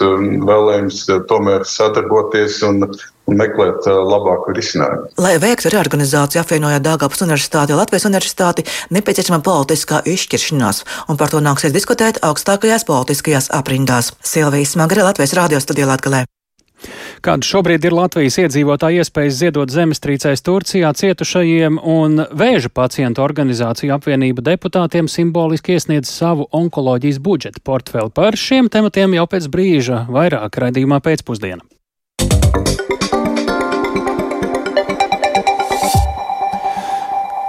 vēlējums 0.49 1.05
tomēr 1.29 1.65
sadarboties 1.67 2.61
un 2.67 2.87
meklēt 3.29 3.85
labāku 3.85 4.55
risinājumu. 4.57 5.11
Lai 5.21 5.35
veiktu 5.41 5.73
reorganizāciju, 5.73 6.41
apvienojot 6.41 6.85
Dāngāpas 6.85 7.21
Universitāti 7.25 7.75
un 7.75 7.81
Latvijas 7.81 8.07
Universitāti, 8.09 8.65
nepieciešama 8.95 9.43
politiskā 9.45 10.01
izšķiršanās, 10.15 10.83
un 11.11 11.19
par 11.19 11.29
to 11.33 11.43
nāksies 11.43 11.75
diskutēt 11.75 12.23
augstākajās 12.25 12.87
politiskajās 12.89 13.51
aprindās. 13.59 14.13
Silvijas 14.25 14.75
Smagre, 14.75 15.05
Latvijas 15.05 15.37
Rādio 15.37 15.61
studijā 15.61 15.89
Latgalē. 15.89 16.25
Kāda 17.25 17.45
šobrīd 17.45 17.85
ir 17.87 17.95
Latvijas 17.95 18.37
iedzīvotāja 18.43 19.03
iespējas 19.03 19.39
ziedot 19.41 19.73
zemestrīcēs 19.73 20.45
Turcijā 20.45 20.91
cietušajiem 20.95 21.79
un 21.83 22.23
vēža 22.31 22.71
pacientu 22.73 23.23
organizāciju 23.25 23.95
apvienību 23.97 24.45
deputātiem 24.45 25.09
simboliski 25.11 25.75
iesniedz 25.77 26.11
savu 26.11 26.47
onkoloģijas 26.55 27.19
budžeta 27.23 27.63
portfeli 27.63 28.13
par 28.15 28.39
šiem 28.39 28.71
tematiem 28.71 29.17
jau 29.19 29.27
pēc 29.29 29.51
brīža 29.51 30.05
vairāk 30.11 30.61
raidījumā 30.63 31.03
pēcpusdienā. 31.03 31.65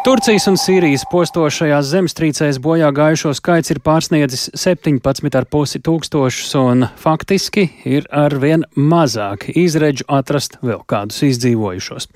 Turcijas 0.00 0.46
un 0.48 0.54
Sīrijas 0.56 1.02
postošajās 1.12 1.90
zemestrīcēs 1.90 2.56
bojā 2.64 2.88
gājušo 2.96 3.34
skaits 3.36 3.68
ir 3.74 3.82
pārsniedzis 3.84 4.46
17,5 4.56 5.82
tūkstošus, 5.84 6.54
un 6.56 6.86
faktiski 7.02 7.66
ir 7.84 8.08
arvien 8.08 8.64
mazāk 8.80 9.50
izredzu 9.52 10.08
atrast 10.08 10.56
vēl 10.64 10.80
kādus 10.88 11.20
izdzīvojušos. 11.28 12.08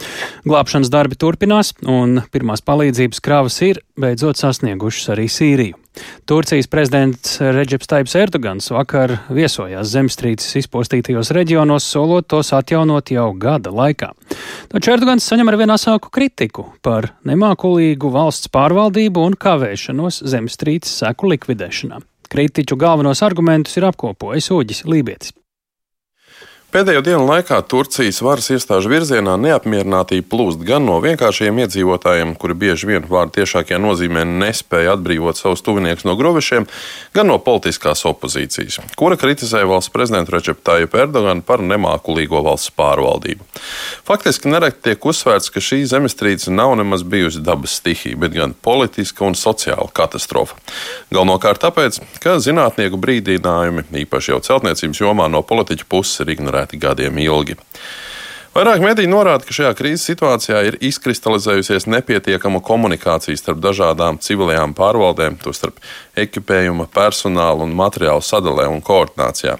Glābšanas 0.49 0.93
darbi 0.97 1.21
turpinās, 1.21 1.75
un 1.85 2.23
pirmās 2.33 2.65
palīdzības 2.65 3.21
kravas 3.21 3.61
ir 3.69 3.85
beidzot 4.01 4.41
sasniegušas 4.41 5.13
arī 5.13 5.29
Sīriju. 5.29 5.84
Turcijas 6.29 6.69
prezidents 6.73 7.37
Reģeps 7.41 7.91
Taips 7.91 8.15
Erdogans 8.19 8.71
vakar 8.73 9.13
viesojās 9.35 9.91
zemestrīces 9.93 10.57
izpostītajos 10.63 11.31
reģionos, 11.37 11.85
solot 11.85 12.27
tos 12.33 12.53
atjaunot 12.57 13.13
jau 13.15 13.29
gada 13.39 13.73
laikā. 13.75 14.11
Taču 14.73 14.95
Erdogans 14.95 15.29
saņem 15.29 15.53
ar 15.53 15.59
vien 15.61 15.75
asāku 15.75 16.11
kritiku 16.15 16.67
par 16.83 17.13
nemākulīgu 17.29 18.11
valsts 18.15 18.51
pārvaldību 18.55 19.29
un 19.29 19.39
kavēšanos 19.39 20.25
zemestrīces 20.33 21.05
seku 21.05 21.31
likvidēšanā. 21.35 22.03
Kritiķu 22.35 22.81
galvenos 22.81 23.23
argumentus 23.23 23.77
ir 23.79 23.87
apkopojis 23.93 24.51
Uģis 24.57 24.87
Lībietis. 24.89 25.37
Pēdējo 26.75 27.05
dienu 27.07 27.27
laikā 27.29 27.61
Turcijas 27.71 28.17
varas 28.27 28.49
iestāžu 28.51 28.91
virzienā 28.91 29.37
neapmierinātība 29.39 30.27
plūst 30.27 30.63
gan 30.67 30.83
no 30.83 30.97
vienkāršiem 31.05 31.61
iedzīvotājiem, 31.63 32.33
kuri 32.35 32.57
bieži 32.59 32.89
vien 32.89 33.05
vārdu 33.07 33.37
tiešākajā 33.37 33.79
nozīmē 33.79 34.25
nespēja 34.27 34.97
atbrīvot 34.97 35.39
savus 35.39 35.63
tuviniekus 35.63 36.03
no 36.03 36.17
grovišiem, 36.19 36.67
gan 37.15 37.31
no 37.31 37.37
politiskās 37.39 38.03
opozīcijas, 38.11 38.81
kura 38.99 39.15
kritizē 39.15 39.61
valsts 39.71 39.93
prezidentu 39.95 40.35
Reģepu 40.35 40.65
Tāju 40.67 40.91
Erdoganu 41.05 41.47
par 41.47 41.63
nemākulīgo 41.63 42.43
valsts 42.43 42.75
pārvaldību. 42.75 43.47
Faktiski 44.11 44.51
nereti 44.51 44.83
tiek 44.89 45.07
uzsvērts, 45.07 45.55
ka 45.55 45.63
šī 45.63 45.85
zemestrīce 45.95 46.51
nav 46.51 46.75
nemaz 46.83 47.07
bijusi 47.07 47.45
dabas 47.47 47.79
stihija, 47.79 48.19
bet 48.19 48.35
gan 48.35 48.57
politiska 48.67 49.23
un 49.29 49.39
sociāla 49.39 49.87
katastrofa. 49.95 50.59
Galvenokārt 51.15 51.63
tāpēc, 51.69 52.03
ka 52.19 52.41
zinātnieku 52.43 52.99
brīdinājumi, 52.99 53.87
īpaši 54.03 54.35
jau 54.35 54.43
celtniecības 54.51 55.07
jomā, 55.07 55.31
no 55.31 55.47
politiķu 55.47 55.87
puses 55.87 56.27
ir 56.27 56.35
ignorēti 56.35 56.64
ignorēti 56.65 56.81
gadiem 56.81 57.19
ilgi. 57.19 57.57
Vairāk 58.55 58.79
mediji 58.79 59.09
norāda, 59.11 59.43
ka 59.43 59.51
šajā 59.51 59.73
krīzes 59.75 60.07
situācijā 60.07 60.61
ir 60.69 60.77
izkristalizējusies 60.79 61.89
nepietiekama 61.91 62.61
komunikācija 62.63 63.35
starp 63.37 63.59
dažādām 63.59 64.21
civilajām 64.23 64.75
pārvaldēm, 64.79 65.41
tostarp 65.43 65.81
ekipējuma, 66.15 66.87
personāla 66.87 67.65
un 67.65 67.75
materiālu 67.75 68.23
sadalē 68.23 68.69
un 68.71 68.81
koordinācijā. 68.81 69.59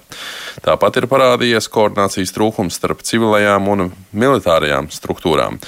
Tāpat 0.63 1.01
ir 1.01 1.09
parādījies 1.11 1.67
koordinācijas 1.67 2.31
trūkums 2.31 2.79
starp 2.79 3.03
civilajām 3.03 3.67
un 3.67 3.91
militārajām 4.15 4.87
struktūrām. 4.87 5.59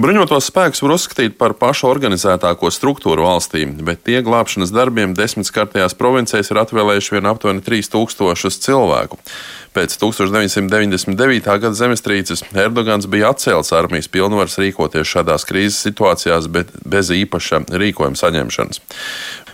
Bruņotos 0.00 0.46
spēkus 0.48 0.80
var 0.80 0.94
uzskatīt 0.94 1.34
par 1.36 1.52
pašu 1.60 1.84
organizētāko 1.90 2.70
struktūru 2.72 3.26
valstī, 3.26 3.66
bet 3.84 4.00
tie 4.06 4.22
glābšanas 4.24 4.72
darbiem 4.72 5.12
desmitskartajās 5.12 5.92
provincēs 6.00 6.48
ir 6.48 6.60
atvēlējuši 6.62 7.18
vien 7.18 7.28
aptuveni 7.28 7.60
3000 7.66 8.64
cilvēku. 8.64 9.18
Pēc 9.76 9.98
1999. 10.00 11.44
gada 11.44 11.76
zemestrīces 11.76 12.40
Erdogans 12.56 13.08
bija 13.12 13.34
atcēlis 13.34 13.72
armijas 13.76 14.08
pilnvaras 14.12 14.56
rīkoties 14.60 15.12
šādās 15.12 15.44
krīzes 15.48 15.84
situācijās, 15.84 16.48
bet 16.48 16.72
bez 16.88 17.12
īpaša 17.12 17.66
rīkojuma 17.68 18.16
saņemšanas. 18.16 18.80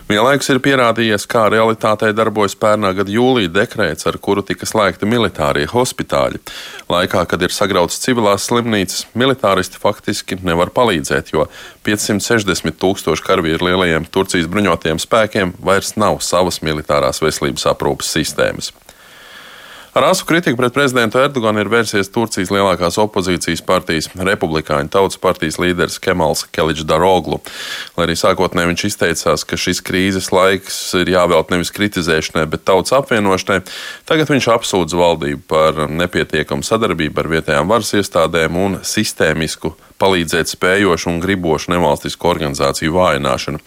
Vienlaikus 0.09 0.47
ir 0.49 0.57
pierādījies, 0.65 1.27
kā 1.29 1.43
realitātē 1.53 2.07
darbojas 2.17 2.55
pērnā 2.57 2.89
gada 2.97 3.13
jūlija 3.13 3.51
dekrēts, 3.53 4.07
ar 4.09 4.15
kuru 4.17 4.41
tika 4.41 4.65
slēgti 4.65 5.05
militārie 5.05 5.67
hospitāļi. 5.69 6.41
Laikā, 6.89 7.27
kad 7.29 7.45
ir 7.45 7.53
sagrautas 7.53 8.01
civilās 8.01 8.47
slimnīcas, 8.49 9.05
militāristi 9.13 9.77
faktiski 9.77 10.39
nevar 10.41 10.73
palīdzēt, 10.73 11.29
jo 11.35 11.45
560 11.85 12.81
tūkstoši 12.81 13.27
karavīru 13.29 13.69
lielajiem 13.69 14.09
Turcijas 14.09 14.49
bruņotajiem 14.49 15.05
spēkiem 15.05 15.53
vairs 15.61 15.93
nav 16.01 16.23
savas 16.25 16.63
militārās 16.65 17.21
veselības 17.21 17.69
aprūpas 17.69 18.09
sistēmas. 18.17 18.73
Ar 19.99 20.05
asu 20.05 20.25
kritiku 20.25 20.55
pret 20.57 20.71
prezidentu 20.71 21.19
Erdoganu 21.19 21.59
ir 21.59 21.67
vērsies 21.67 22.07
Turcijas 22.15 22.53
lielākās 22.55 22.95
opozīcijas 23.03 23.59
partijas 23.67 24.05
Republikāņu 24.15 24.87
tautas 24.93 25.19
partijas 25.19 25.57
līderis 25.59 25.99
Kemals 25.99 26.45
Keličs 26.55 26.85
Daroglu. 26.87 27.41
Lai 27.97 28.05
arī 28.05 28.15
sākotnēji 28.15 28.69
viņš 28.69 28.85
izteicās, 28.87 29.43
ka 29.43 29.59
šis 29.59 29.83
krīzes 29.83 30.31
laiks 30.31 30.77
ir 31.01 31.11
jāvēlt 31.11 31.51
nevis 31.51 31.73
kritizēšanai, 31.75 32.45
bet 32.47 32.63
tautas 32.63 32.95
apvienošanai, 32.95 33.59
tagad 34.07 34.31
viņš 34.31 34.47
apsūdz 34.55 34.95
valdību 35.01 35.43
par 35.51 35.83
nepietiekamu 35.91 36.63
sadarbību 36.63 37.19
ar 37.19 37.31
vietējām 37.35 37.75
varas 37.75 37.91
iestādēm 37.99 38.55
un 38.55 38.79
sistēmisku 38.87 39.75
palīdzēt 39.99 40.51
spējošu 40.51 41.09
un 41.11 41.19
gribošu 41.23 41.73
nevalstisku 41.73 42.29
organizāciju 42.31 42.95
vājināšanu. 42.95 43.61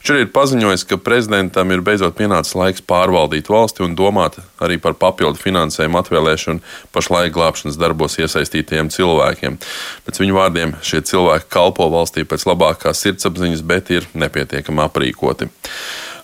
Viņš 0.00 0.12
arī 0.14 0.24
ir 0.24 0.32
paziņojis, 0.34 0.86
ka 0.90 0.98
prezidentam 1.00 1.72
ir 1.74 1.84
beidzot 1.84 2.16
pienācis 2.18 2.56
laiks 2.58 2.84
pārvaldīt 2.84 3.50
valsti 3.52 3.84
un 3.86 3.96
domāt 3.98 4.40
arī 4.64 4.78
par 4.82 4.96
papildu 5.00 5.40
finansējumu 5.40 6.00
atvēlēšanu 6.00 6.64
pašlaik 6.94 7.34
glābšanas 7.36 7.78
darbos 7.80 8.18
iesaistītajiem 8.22 8.90
cilvēkiem. 8.94 9.60
Pēc 10.06 10.22
viņu 10.22 10.38
vārdiem 10.38 10.74
šie 10.84 11.04
cilvēki 11.04 11.50
kalpo 11.52 11.90
valstī 11.92 12.24
pēc 12.28 12.48
labākās 12.48 13.04
sirdsapziņas, 13.04 13.64
bet 13.68 13.92
ir 13.94 14.08
nepietiekami 14.14 14.84
aprīkoti. 14.88 15.50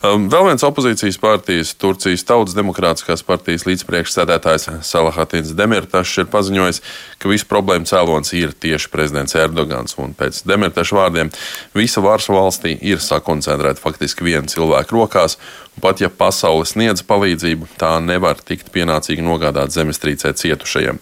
Um, 0.00 0.30
vēl 0.32 0.46
viens 0.46 0.62
opozīcijas 0.64 1.18
partijas, 1.20 1.74
Turcijas 1.76 2.22
Tautas 2.24 2.54
Demokrātiskās 2.56 3.20
partijas 3.20 3.66
līdzpriekšsēdētājs 3.68 4.70
Salahatins 4.88 5.50
Demirtašs 5.58 6.22
ir 6.22 6.30
paziņojis, 6.32 6.80
ka 7.20 7.28
visu 7.28 7.44
problēmu 7.50 7.84
cēlonis 7.84 8.32
ir 8.38 8.54
tieši 8.56 8.88
prezidents 8.88 9.36
Erdogans. 9.36 9.98
Un 10.00 10.14
pēc 10.16 10.40
Demirtaša 10.48 10.96
vārdiem 10.96 11.28
visa 11.76 12.00
varas 12.00 12.30
valstī 12.32 12.78
ir 12.80 13.04
sakoncentrēta 13.04 13.82
faktiski 13.82 14.24
viena 14.24 14.48
cilvēka 14.48 14.96
rokās, 14.96 15.36
Pat 15.82 16.02
ja 16.02 16.10
pasaule 16.12 16.66
sniedz 16.68 17.04
palīdzību, 17.08 17.68
tā 17.80 17.92
nevar 18.04 18.40
tikt 18.46 18.72
pienācīgi 18.74 19.24
nogādāt 19.24 19.74
zemestrīcē 19.74 20.32
cietušajiem. 20.36 21.00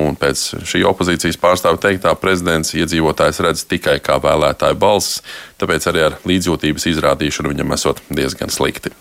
Un 0.00 0.18
pēc 0.20 0.44
šī 0.70 0.84
opozīcijas 0.86 1.40
pārstāvja 1.40 1.82
teiktā, 1.88 2.14
prezidents 2.20 2.74
iedzīvotājs 2.78 3.42
redz 3.46 3.64
tikai 3.70 3.98
kā 4.04 4.20
vēlētāju 4.22 4.78
balsis, 4.80 5.22
tāpēc 5.60 5.88
arī 5.90 6.04
ar 6.08 6.18
līdzjūtības 6.28 6.90
izrādīšanu 6.94 7.54
viņam 7.54 7.78
esot 7.78 8.04
diezgan 8.10 8.52
slikti. 8.54 8.94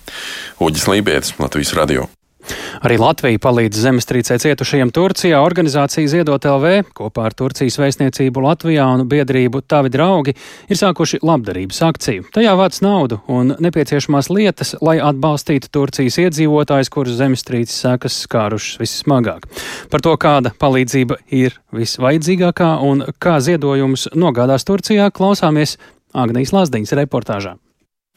Uģis 0.63 0.89
Lībijams, 0.89 1.35
Latvijas 1.39 1.75
Radio. 1.77 2.09
Arī 2.85 2.95
Latvija 3.01 3.39
palīdz 3.43 3.81
zemestrīcē 3.83 4.37
cietušajiem 4.39 4.91
Turcijā. 4.95 5.41
Organizācija 5.43 6.07
Ziedot 6.09 6.45
LV 6.47 6.93
kopā 6.97 7.27
ar 7.29 7.35
Turcijas 7.37 7.79
vēstniecību 7.81 8.43
Latvijā 8.45 8.85
un 8.95 9.05
biedrību 9.09 9.61
Tavi 9.67 9.91
draugi 9.93 10.35
ir 10.69 10.79
sākuši 10.79 11.21
labdarības 11.25 11.81
akciju. 11.89 12.27
Tajā 12.35 12.55
vāc 12.59 12.79
naudu 12.85 13.19
un 13.27 13.55
nepieciešamās 13.59 14.31
lietas, 14.33 14.75
lai 14.85 14.97
atbalstītu 15.03 15.71
Turcijas 15.75 16.19
iedzīvotājus, 16.25 16.91
kurus 16.93 17.19
zemestrīces 17.19 17.83
sekas 17.85 18.21
skārušas 18.25 18.81
vissmagāk. 18.81 19.47
Par 19.91 20.05
to, 20.05 20.15
kāda 20.19 20.55
palīdzība 20.59 21.21
ir 21.35 21.59
visvajadzīgākā 21.75 22.75
un 22.85 23.07
kā 23.19 23.39
ziedojumus 23.43 24.09
nogādās 24.15 24.67
Turcijā, 24.67 25.11
klausāmies 25.11 25.77
Agnijas 26.13 26.55
Lazdiņas 26.55 26.95
reportāžā. 27.03 27.57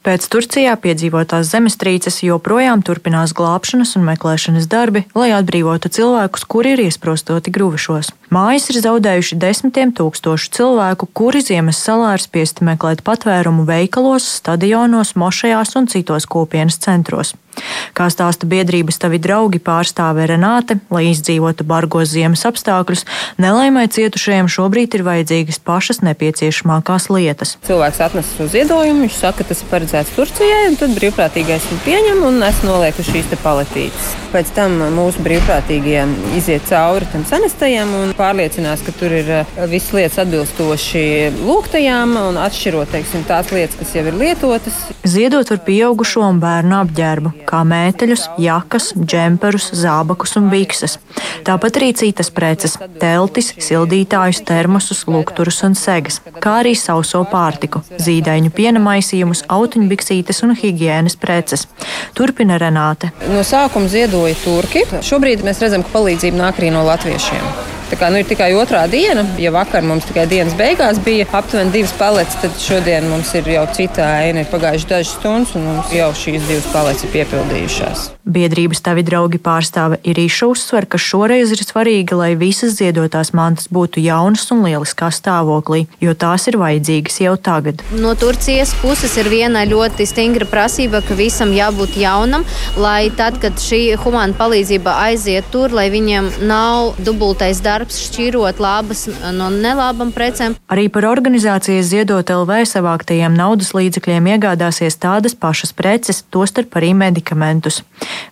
Pēc 0.03 0.25
Turcijā 0.27 0.73
piedzīvotās 0.83 1.47
zemestrīces 1.53 2.17
joprojām 2.25 2.81
turpinās 2.83 3.31
glābšanas 3.39 3.93
un 3.95 4.03
meklēšanas 4.09 4.67
darbi, 4.67 5.05
lai 5.15 5.29
atbrīvotu 5.31 5.87
cilvēkus, 5.95 6.43
kuri 6.43 6.73
ir 6.75 6.81
iesprostoti 6.89 7.53
gruvešos. 7.55 8.11
Mājas 8.33 8.63
ir 8.71 8.79
zaudējuši 8.81 9.35
desmitiem 9.37 9.91
tūkstošu 9.93 10.49
cilvēku, 10.55 11.05
kuri 11.19 11.43
ziemas 11.45 11.81
salā 11.85 12.15
ir 12.17 12.23
spiesti 12.23 12.65
meklēt 12.65 13.03
patvērumu 13.05 13.67
veikalos, 13.67 14.25
stadionos, 14.39 15.13
mošajās 15.19 15.75
un 15.77 15.89
citos 15.91 16.25
kopienas 16.25 16.79
centros. 16.81 17.35
Kā 17.93 18.07
stāsta 18.09 18.47
biedrības 18.49 18.97
tavi 19.01 19.19
draugi 19.21 19.59
pārstāve 19.61 20.25
Renāte, 20.29 20.79
lai 20.93 21.05
izdzīvotu 21.11 21.65
bargos 21.67 22.09
ziemas 22.13 22.45
apstākļus, 22.49 23.05
nelaimē 23.41 23.85
cietušajiem 23.93 24.49
šobrīd 24.49 24.97
ir 24.97 25.05
vajadzīgas 25.05 25.61
pašas 25.65 26.01
nepieciešamākās 26.05 27.09
lietas. 27.13 27.55
Cilvēks 27.67 28.01
atnes 28.07 28.31
uz 28.41 28.53
ziedojumu, 28.55 29.05
viņš 29.05 29.19
saka, 29.19 29.43
ka 29.43 29.51
tas 29.51 29.61
ir 29.61 29.69
paredzēts 29.69 30.15
Turcijai, 30.17 30.63
un 30.71 30.79
tad 30.81 30.95
brīvprātīgais 30.97 31.69
viņu 31.69 31.85
pieņem 31.85 32.25
un 32.29 32.41
es 32.49 32.63
nolieku 32.65 33.05
šīs 33.05 33.29
paletītes. 33.43 34.09
Pēc 34.33 34.49
tam 34.57 34.79
mūsu 34.95 35.21
brīvprātīgie 35.25 36.07
iziet 36.37 36.65
cauri 36.69 37.05
tam 37.13 37.25
sanestajam 37.29 37.93
un 37.99 38.15
pārliecinās, 38.23 38.83
ka 38.85 38.95
tur 38.95 39.13
ir 39.15 39.29
eh, 39.41 39.53
visas 39.71 39.91
lietas 39.97 40.21
atbilstoši 40.23 41.03
lūgtajām 41.43 42.15
un 42.21 42.39
atšķirot 42.41 42.93
teiksim, 42.95 43.25
tās 43.27 43.51
lietas, 43.53 43.77
kas 43.79 43.93
jau 43.97 44.05
ir 44.07 44.17
lietotas. 44.19 44.79
Ziedot 45.07 45.51
var 45.51 45.61
pieaugušo 45.67 46.23
un 46.25 46.39
bērnu 46.43 46.79
apģērbu 46.79 47.33
kā 47.49 47.63
mēteļus, 47.67 48.27
jakas, 48.41 48.91
džemperus, 48.97 49.71
zābakus 49.77 50.37
un 50.39 50.49
bikses. 50.53 50.97
Tāpat 51.43 51.79
arī 51.79 51.91
citas 51.99 52.31
preces- 52.31 52.77
teltis, 53.03 53.51
sildītājus, 53.59 54.43
termosus, 54.47 55.03
lukturus 55.07 55.61
un 55.67 55.75
segas, 55.75 56.21
kā 56.39 56.61
arī 56.63 56.75
sauso 56.79 57.23
pārtiku, 57.27 57.83
zīdaiņu 57.99 58.53
piena 58.55 58.79
maisījumus, 58.79 59.43
autiņbiksītes 59.49 60.43
un 60.43 60.55
higiēnas 60.55 61.19
preces. 61.19 61.67
Turpina 62.15 62.57
Renāte. 62.61 63.11
No 63.29 63.43
sākuma 63.43 63.91
ziedoja 63.91 64.35
turki. 64.43 64.85
Šobrīd 65.03 65.43
mēs 65.43 65.59
redzam, 65.63 65.83
ka 65.83 65.99
palīdzība 65.99 66.39
nāk 66.45 66.61
arī 66.61 66.71
no 66.71 66.83
latviešiem. 66.87 67.82
Tā 67.93 67.99
kā 68.01 68.07
nu, 68.09 68.17
ir 68.23 68.25
tikai 68.25 68.47
otrā 68.57 68.87
diena, 68.89 69.21
ja 69.37 69.51
vakar 69.53 69.85
mums 69.85 70.07
tikai 70.09 70.23
dienas 70.25 70.55
beigās 70.57 70.97
bija 71.05 71.27
aptuveni 71.29 71.69
divas 71.75 71.91
paletes, 71.93 72.39
tad 72.41 72.55
šodien 72.57 73.05
mums 73.05 73.35
ir 73.37 73.45
jau 73.53 73.67
cita 73.77 74.07
aina. 74.15 74.41
Ir 74.41 74.49
pagājuši 74.49 74.89
dažas 74.89 75.13
stundas, 75.19 75.53
un 75.53 75.67
mums 75.67 75.93
jau 75.93 76.09
šīs 76.17 76.49
divas 76.49 76.65
paletes 76.73 77.05
ir 77.05 77.13
piepildījušās. 77.13 78.09
Biedrības 78.33 78.79
tavi 78.81 79.03
draugi 79.05 79.37
pārstāve 79.43 79.99
Irīša 80.09 80.47
uzsver, 80.49 80.87
ka 80.89 80.97
šoreiz 80.97 81.51
ir 81.53 81.61
svarīgi, 81.61 82.15
lai 82.17 82.31
visas 82.39 82.79
ziedotās 82.79 83.29
mantas 83.37 83.69
būtu 83.69 84.01
jaunas 84.01 84.47
un 84.55 84.63
lieliskā 84.65 85.11
stāvoklī, 85.13 85.83
jo 86.01 86.15
tās 86.17 86.47
ir 86.49 86.57
vajadzīgas 86.57 87.19
jau 87.21 87.35
tagad. 87.37 87.83
No 87.93 88.15
Turcijas 88.17 88.73
puses 88.81 89.13
ir 89.21 89.29
viena 89.29 89.65
ļoti 89.69 90.07
stingra 90.09 90.47
prasība, 90.49 91.03
ka 91.05 91.19
visam 91.19 91.53
jābūt 91.53 91.99
jaunam, 92.01 92.47
lai 92.79 93.11
tad, 93.13 93.37
kad 93.43 93.59
šī 93.61 93.99
humāna 94.01 94.33
palīdzība 94.39 94.97
aiziet 95.11 95.51
tur, 95.53 95.75
lai 95.75 95.89
viņiem 95.93 96.31
nav 96.47 96.95
dubultais 97.03 97.61
darbs 97.61 97.82
darbs 97.83 97.99
šķirot 98.07 98.61
labas 98.63 99.01
no 99.35 99.49
nelabām 99.51 100.13
precēm. 100.15 100.55
Arī 100.71 100.85
par 100.93 101.03
organizācijas 101.09 101.89
ziedot 101.91 102.29
LV 102.31 102.61
savāktajiem 102.69 103.35
naudas 103.35 103.73
līdzekļiem 103.75 104.29
iegādāsies 104.31 104.95
tādas 105.03 105.35
pašas 105.35 105.75
preces, 105.75 106.21
tostarp 106.31 106.77
arī 106.79 106.93
medikamentus. 106.95 107.81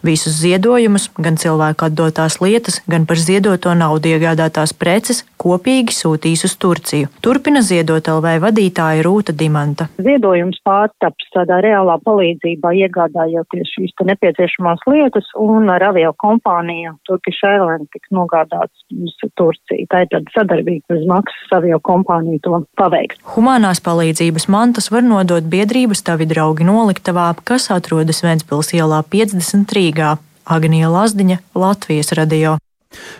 Visus 0.07 0.39
ziedojumus, 0.39 1.09
gan 1.19 1.35
cilvēku 1.41 1.89
atdotās 1.89 2.39
lietas, 2.39 2.79
gan 2.87 3.03
par 3.09 3.19
ziedoto 3.19 3.75
naudu 3.75 4.13
iegādātās 4.13 4.71
preces 4.71 5.25
kopīgi 5.41 5.95
sūtīs 5.95 6.45
uz 6.47 6.56
Turciju. 6.62 7.10
Turpina 7.25 7.63
ziedot 7.65 8.08
LV 8.12 8.38
vadītāja 8.45 9.04
Rūta 9.06 9.36
Dimanta. 9.38 9.88
Ziedojums 10.01 10.62
pārtaps 10.65 11.30
tādā 11.36 11.62
reālā 11.65 11.97
palīdzībā, 12.06 12.73
iegādājoties 12.86 13.73
šīs 13.75 13.95
nepieciešamās 14.12 14.86
lietas, 14.89 15.27
un 15.39 15.69
ar 15.73 15.84
avio 15.91 16.13
kompāniju 16.21 16.95
Turkish 17.10 17.45
Airlines 17.47 17.89
tiks 17.93 18.13
nogādāts 18.15 18.86
uz 18.93 19.17
Turciju. 19.39 19.88
Tā 19.91 20.06
ir 20.06 20.12
tāda 20.13 20.36
sadarbība 20.36 20.95
bez 20.95 21.06
maksas 21.10 21.56
avio 21.58 21.82
kompāniju 21.84 22.41
to 22.45 22.63
paveikt. 22.80 23.21
Humanās 23.36 23.84
palīdzības 23.84 24.47
mantas 24.51 24.91
var 24.93 25.06
nodot 25.06 25.45
biedrības 25.51 26.04
tavi 26.08 26.27
draugi 26.30 26.67
noliktavā, 26.67 27.32
kas 27.47 27.69
atrodas 27.73 28.23
Ventspils 28.25 28.73
ielā 28.77 29.04
50 29.13 29.77
Rīgā. 29.77 30.17
Agnija 30.51 30.89
Lazdiņa, 30.89 31.38
Latvijas 31.56 32.12
radio. 32.17 32.58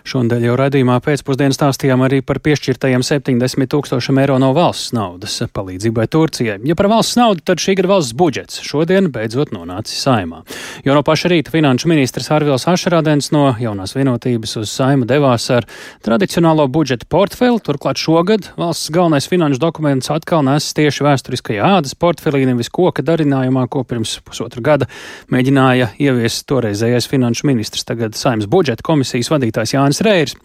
Šonadēļ 0.08 0.48
jau 0.50 0.56
raidījumā 0.60 0.98
pēcpusdienā 1.06 1.56
stāstījām 1.56 2.04
arī 2.06 2.22
par 2.26 2.42
piešķirtajiem 2.44 3.04
70 3.06 3.70
tūkstošiem 3.72 4.20
eiro 4.24 4.38
no 4.42 4.52
valsts 4.56 4.94
naudas 4.96 5.38
palīdzībai 5.54 6.08
Turcijai. 6.12 6.60
Ja 6.68 6.76
par 6.80 6.90
valsts 6.92 7.18
naudu, 7.20 7.44
tad 7.46 7.62
šī 7.62 7.78
gada 7.80 7.94
valsts 7.94 8.16
budžets 8.18 8.62
šodien 8.66 9.10
beidzot 9.14 9.54
nonācis 9.56 10.02
saimā. 10.06 10.42
Jo 10.86 10.96
no 10.98 11.04
paša 11.08 11.32
rīta 11.32 11.54
finanšu 11.54 11.90
ministrs 11.92 12.32
Arvils 12.34 12.68
Ašarādens 12.70 13.32
no 13.36 13.48
jaunās 13.60 13.96
vienotības 13.96 14.58
uz 14.62 14.72
saimu 14.74 15.08
devās 15.10 15.48
ar 15.54 15.68
tradicionālo 16.06 16.68
budžeta 16.72 17.08
portfeli. 17.10 17.62
Turklāt 17.62 18.02
šogad 18.02 18.52
valsts 18.60 18.92
galvenais 18.94 19.30
finanšu 19.30 19.62
dokuments 19.62 20.12
atkal 20.14 20.44
nes 20.48 20.72
tieši 20.78 21.06
vēsturiskajā 21.06 21.72
ādas 21.78 21.96
portfelī, 21.98 22.44
nevis 22.50 22.72
koka 22.74 23.06
darinājumā, 23.06 23.68
ko 23.72 23.84
pirms 23.88 24.18
pusotra 24.26 24.64
gada 24.66 24.90
mēģināja 25.32 25.92
ieviest 26.02 26.48
toreizējais 26.50 27.10
finanšu 27.12 27.48
ministrs, 27.50 27.86
tagad 27.88 28.18
saimas 28.18 28.50
budžeta 28.52 28.86
komisijas 28.86 29.30
vadītājs 29.32 29.61
vadītājs 29.62 29.76
Jānis 29.76 30.02
Reirs. 30.02 30.36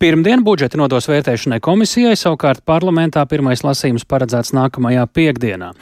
Pirmdien 0.00 0.42
budžeta 0.44 0.78
nodos 0.80 1.08
vērtēšanai 1.08 1.60
komisijai, 1.62 2.16
savukārt 2.16 2.64
parlamentā 2.64 3.24
pirmais 3.28 3.62
lasījums 3.62 4.04
paredzēts 4.08 4.52
nākamajā 4.56 5.06
piekdienā. 5.12 5.72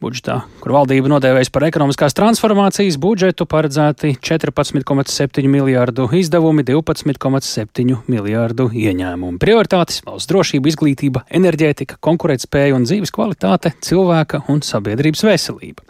Budžetā, 0.00 0.42
kur 0.60 0.74
valdība 0.78 1.10
nodēvējas 1.12 1.52
par 1.52 1.66
ekonomiskās 1.68 2.16
transformācijas 2.16 2.98
budžetu, 3.00 3.46
paredzēti 3.46 4.16
14,7 4.18 5.48
miljārdu 5.50 6.08
izdevumi, 6.16 6.64
12,7 6.64 7.98
miljārdu 8.08 8.70
ieņēmumu. 8.70 9.38
Prioritātes- 9.40 10.02
valsts 10.06 10.30
drošība, 10.30 10.72
izglītība, 10.72 11.24
enerģētika, 11.30 12.00
konkurētspēja 12.00 12.74
un 12.76 12.84
dzīves 12.88 13.12
kvalitāte, 13.12 13.74
cilvēka 13.80 14.44
un 14.48 14.60
sabiedrības 14.60 15.26
veselība. 15.26 15.84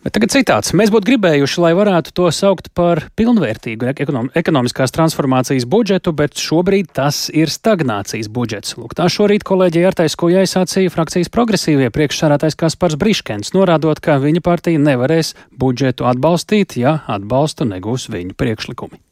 Bet 0.00 0.14
tagad 0.16 0.30
citāts. 0.32 0.70
Mēs 0.72 0.88
būtu 0.88 1.10
gribējuši, 1.10 1.58
lai 1.60 1.74
varētu 1.76 2.14
to 2.16 2.30
saukt 2.32 2.70
par 2.72 3.02
pilnvērtīgu 3.20 3.90
ekonom 3.92 4.30
ekonomiskās 4.32 4.94
transformācijas 4.96 5.66
budžetu, 5.68 6.14
bet 6.16 6.40
šobrīd 6.40 6.88
tas 6.96 7.26
ir 7.28 7.52
stagnācijas 7.52 8.30
budžets. 8.32 8.78
Lūk, 8.80 8.94
tā 8.96 9.10
šorīt 9.12 9.44
kolēģija 9.44 9.92
Artais 9.92 10.16
Kojai 10.16 10.46
sacīja 10.48 10.94
frakcijas 10.94 11.28
progresīvie 11.28 11.92
priekšsārātais 11.92 12.56
Kaspars 12.56 12.96
Briškens, 12.96 13.52
norādot, 13.52 14.00
ka 14.00 14.16
viņa 14.24 14.40
partija 14.40 14.80
nevarēs 14.80 15.34
budžetu 15.52 16.08
atbalstīt, 16.08 16.80
ja 16.80 17.02
atbalstu 17.04 17.68
negūs 17.68 18.08
viņu 18.08 18.40
priekšlikumi. 18.40 19.04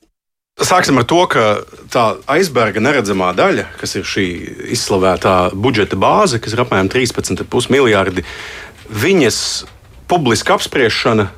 Sāksim 0.58 0.96
ar 0.98 1.04
to, 1.06 1.20
ka 1.28 1.48
tā 1.92 2.10
aizberga 2.32 2.80
neredzamā 2.80 3.34
daļa, 3.36 3.68
kas 3.76 3.98
ir 4.00 4.08
šī 4.08 4.28
izslavētā 4.72 5.50
budžeta 5.52 6.00
bāze, 6.00 6.40
kas 6.40 6.56
ir 6.56 6.64
apmēram 6.64 6.88
13,5 6.96 7.74
miljardi, 7.76 8.24
viņas 8.88 9.42
publiska 10.08 10.54
apspriešana 10.54 11.28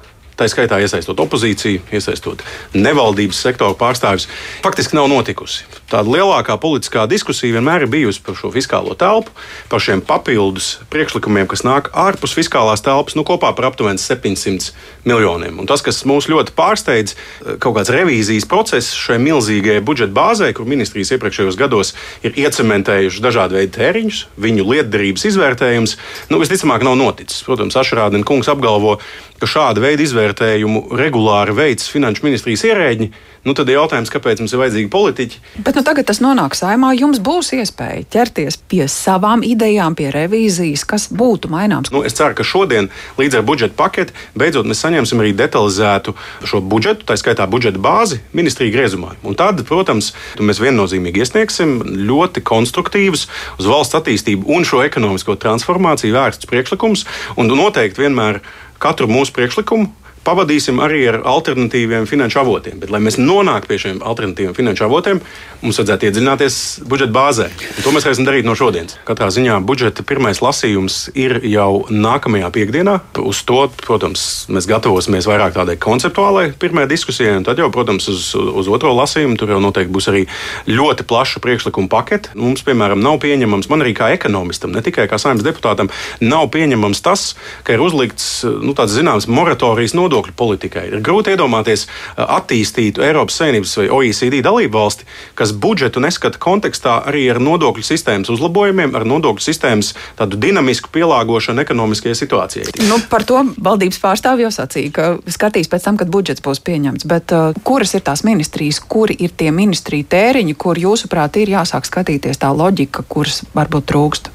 tā 0.41 0.49
skaitā 0.49 0.81
iesaistot 0.81 1.21
opozīciju, 1.21 1.83
iesaistot 1.93 2.41
nevaldības 2.73 3.41
sektoru 3.45 3.77
pārstāvjus, 3.81 4.27
faktiski 4.65 4.97
nav 4.97 5.11
notikusi. 5.13 5.67
Tāda 5.91 6.09
lielākā 6.09 6.57
politiskā 6.63 7.05
diskusija 7.11 7.59
vienmēr 7.59 7.85
ir 7.85 7.93
bijusi 7.93 8.23
par 8.25 8.39
šo 8.39 8.53
fiskālo 8.55 8.95
telpu, 8.99 9.35
par 9.69 9.83
šiem 9.83 10.01
papildus 10.07 10.79
priekšlikumiem, 10.93 11.49
kas 11.51 11.65
nāk 11.67 11.91
ārpus 11.93 12.35
fiskālās 12.37 12.85
telpas, 12.87 13.17
nu 13.19 13.25
kopā 13.27 13.53
par 13.59 13.69
aptuveni 13.71 14.01
700 14.01 14.71
miljoniem. 15.05 15.59
Un 15.61 15.69
tas, 15.69 15.83
kas 15.85 16.03
mūs 16.09 16.31
ļoti 16.31 16.55
pārsteidz, 16.57 17.17
kaut 17.61 17.77
kāds 17.77 17.93
revīzijas 17.93 18.49
process 18.49 18.95
šai 18.97 19.19
milzīgajai 19.23 19.85
budžeta 19.85 20.15
bāzē, 20.17 20.53
kur 20.57 20.69
ministrijas 20.71 21.13
iepriekšējos 21.17 21.59
gados 21.61 21.93
ir 22.25 22.39
iecementējuši 22.39 23.25
dažādu 23.25 23.59
veidu 23.59 23.75
tēriņus, 23.77 24.23
viņu 24.41 24.69
lietderības 24.71 25.27
izvērtējums, 25.33 25.97
nu, 26.31 26.41
visticamāk 26.43 26.87
nav 26.87 26.97
noticis. 27.01 27.43
Protams, 27.47 27.77
Ašrādina 27.81 28.27
kungs 28.27 28.51
apgalvo, 28.53 28.99
ka 29.41 29.49
šāda 29.49 29.83
veida 29.83 30.05
izvērtējumu 30.31 30.97
regulāri 30.97 31.55
veids 31.55 31.91
finanšu 31.91 32.25
ministrijas 32.25 32.65
ierēģi, 32.65 33.11
nu 33.45 33.55
tad 33.57 33.69
ir 33.69 33.79
jautājums, 33.79 34.11
kāpēc 34.13 34.41
mums 34.41 34.53
ir 34.53 34.61
vajadzīgi 34.61 34.91
politiķi. 34.93 35.41
Bet 35.65 35.77
nu, 35.77 35.83
tagad 35.83 36.07
tas 36.07 36.21
nonāk 36.21 36.55
saimā, 36.55 36.93
jums 36.95 37.21
būs 37.21 37.53
iespēja 37.57 38.05
ķerties 38.13 38.59
pie 38.69 38.87
savām 38.89 39.43
idejām, 39.43 39.97
pie 39.97 40.11
revīzijas, 40.13 40.85
kas 40.85 41.09
būtu 41.11 41.51
maināms. 41.51 41.91
Nu, 41.91 42.03
es 42.05 42.15
ceru, 42.15 42.37
ka 42.37 42.45
šodien 42.45 42.91
līdz 43.19 43.41
ar 43.41 43.47
budžeta 43.49 43.77
paketi 43.77 44.15
beidzot 44.39 44.69
mēs 44.69 44.83
saņemsim 44.85 45.23
arī 45.23 45.33
detalizētu 45.37 46.15
šo 46.45 46.61
budžetu, 46.61 47.07
tā 47.09 47.17
skaitā 47.21 47.49
budžeta 47.51 47.81
bāzi 47.81 48.21
ministrija 48.37 48.75
griezumā. 48.77 49.17
Un 49.25 49.39
tad, 49.39 49.65
protams, 49.69 50.13
mēs 50.39 50.61
viennozīmīgi 50.63 51.25
iesniegsim 51.25 51.81
ļoti 52.11 52.45
konstruktīvus 52.45 53.27
uz 53.59 53.71
valsts 53.71 53.97
attīstību 53.99 54.53
un 54.53 54.69
šo 54.69 54.85
ekonomisko 54.85 55.39
transformāciju 55.41 56.17
vērstus 56.17 56.51
priekšlikumus 56.51 57.07
un 57.41 57.49
noteikti 57.51 58.05
vienmēr 58.05 58.43
katru 58.81 59.09
mūsu 59.11 59.35
priekšlikumu 59.37 59.91
pavadīsim 60.27 60.81
arī 60.83 61.03
ar 61.11 61.21
alternatīviem 61.29 62.07
finanšu 62.09 62.43
avotiem. 62.43 62.81
Bet, 62.81 62.93
lai 62.93 63.01
mēs 63.03 63.19
nonāktu 63.21 63.71
pie 63.71 63.79
šiem 63.81 64.03
alternatīviem 64.05 64.57
finanšu 64.57 64.87
avotiem, 64.87 65.21
mums 65.61 65.81
vajadzētu 65.81 66.09
iedziļināties 66.09 66.57
budžeta 66.89 67.15
bāzē. 67.15 67.49
Un 67.51 67.85
to 67.85 67.93
mēs 67.95 68.07
varēsim 68.07 68.27
darīt 68.29 68.49
no 68.49 68.55
šodienas. 68.57 68.99
Katrā 69.09 69.31
ziņā 69.33 69.59
budžeta 69.67 70.05
pirmais 70.07 70.41
lasījums 70.45 71.11
ir 71.19 71.39
jau 71.49 71.85
nākamajā 71.91 72.51
piekdienā. 72.55 72.99
Uz 73.21 73.43
to, 73.49 73.65
protams, 73.83 74.27
mēs 74.53 74.69
gatavosimies 74.71 75.29
vairāk 75.29 75.57
tādai 75.57 75.77
konceptuālai 75.81 76.51
pirmajai 76.61 76.93
diskusijai, 76.93 77.37
un 77.41 77.47
tad 77.49 77.61
jau, 77.61 77.71
protams, 77.73 78.09
uz, 78.13 78.31
uz 78.37 78.71
otro 78.73 78.93
lasījumu 78.97 79.39
tur 79.41 79.55
jau 79.55 79.61
noteikti 79.63 79.95
būs 79.95 80.11
arī 80.13 80.27
ļoti 80.71 81.07
plaša 81.09 81.43
priekšlikuma 81.45 81.91
pakete. 81.93 82.35
Mums, 82.39 82.65
piemēram, 82.67 83.01
nav 83.03 83.21
pieņemams, 83.25 83.71
man 83.73 83.85
arī 83.85 83.95
kā 83.97 84.13
ekonomistam, 84.17 84.73
ne 84.77 84.85
tikai 84.85 85.09
kā 85.11 85.21
saimnes 85.21 85.47
deputātam, 85.47 85.91
nav 86.23 86.49
pieņemams 86.55 87.05
tas, 87.05 87.35
ka 87.67 87.77
ir 87.77 87.85
uzlikts 87.85 88.31
nu, 88.45 88.77
tāds 88.77 88.95
zināms 88.97 89.29
moratorijas 89.31 89.97
nodoklis 89.97 90.20
nodokļu 90.21 90.37
politikai. 90.37 90.89
Ir 90.91 91.03
grūti 91.05 91.35
iedomāties 91.35 91.87
attīstītu 92.17 93.03
Eiropas 93.05 93.39
Savienības 93.41 93.77
vai 93.79 93.89
OECD 93.89 94.41
dalību 94.45 94.77
valsti, 94.77 95.07
kas 95.35 95.53
budžetu 95.53 96.01
neskata 96.01 96.39
kontekstā 96.39 97.01
arī 97.09 97.29
ar 97.31 97.41
nodokļu 97.41 97.85
sistēmas 97.85 98.31
uzlabojumiem, 98.31 98.95
ar 98.95 99.07
nodokļu 99.09 99.43
sistēmas 99.45 99.95
tādu 100.19 100.37
dinamisku 100.41 100.91
pielāgošanu 100.93 101.63
ekonomiskajai 101.65 102.19
situācijai. 102.19 102.75
Nu, 102.89 103.01
par 103.11 103.25
to 103.25 103.43
valdības 103.57 104.01
pārstāvji 104.03 104.47
jau 104.47 104.53
sacīja, 104.55 104.93
ka 104.93 105.09
skatīs 105.31 105.71
pēc 105.71 105.87
tam, 105.87 106.01
kad 106.01 106.11
budžets 106.13 106.45
būs 106.45 106.63
pieņemts. 106.67 107.07
Bet 107.09 107.33
uh, 107.37 107.55
kuras 107.65 107.95
ir 107.97 108.05
tās 108.05 108.25
ministrijas, 108.27 108.81
kuri 108.81 109.17
ir 109.19 109.33
tie 109.37 109.51
ministriju 109.55 110.09
tēriņi, 110.11 110.57
kur 110.61 110.79
jūsuprāt 110.81 111.41
ir 111.41 111.57
jāsāk 111.57 111.89
skatīties 111.89 112.41
tā 112.41 112.53
loģika, 112.53 113.07
kuras 113.09 113.43
varbūt 113.57 113.89
trūkst? 113.91 114.35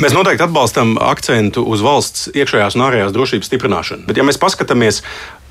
Mēs 0.00 0.16
noteikti 0.16 0.46
atbalstam 0.46 0.96
akcentu 1.00 1.64
uz 1.68 1.84
valsts 1.84 2.30
iekšējās 2.32 2.78
un 2.78 2.86
ārējās 2.88 3.14
drošības 3.14 3.50
stiprināšanu. 3.50 4.06
Bet, 4.08 4.20
ja 4.20 4.26
mēs 4.26 4.40
paskatāmies 4.40 5.02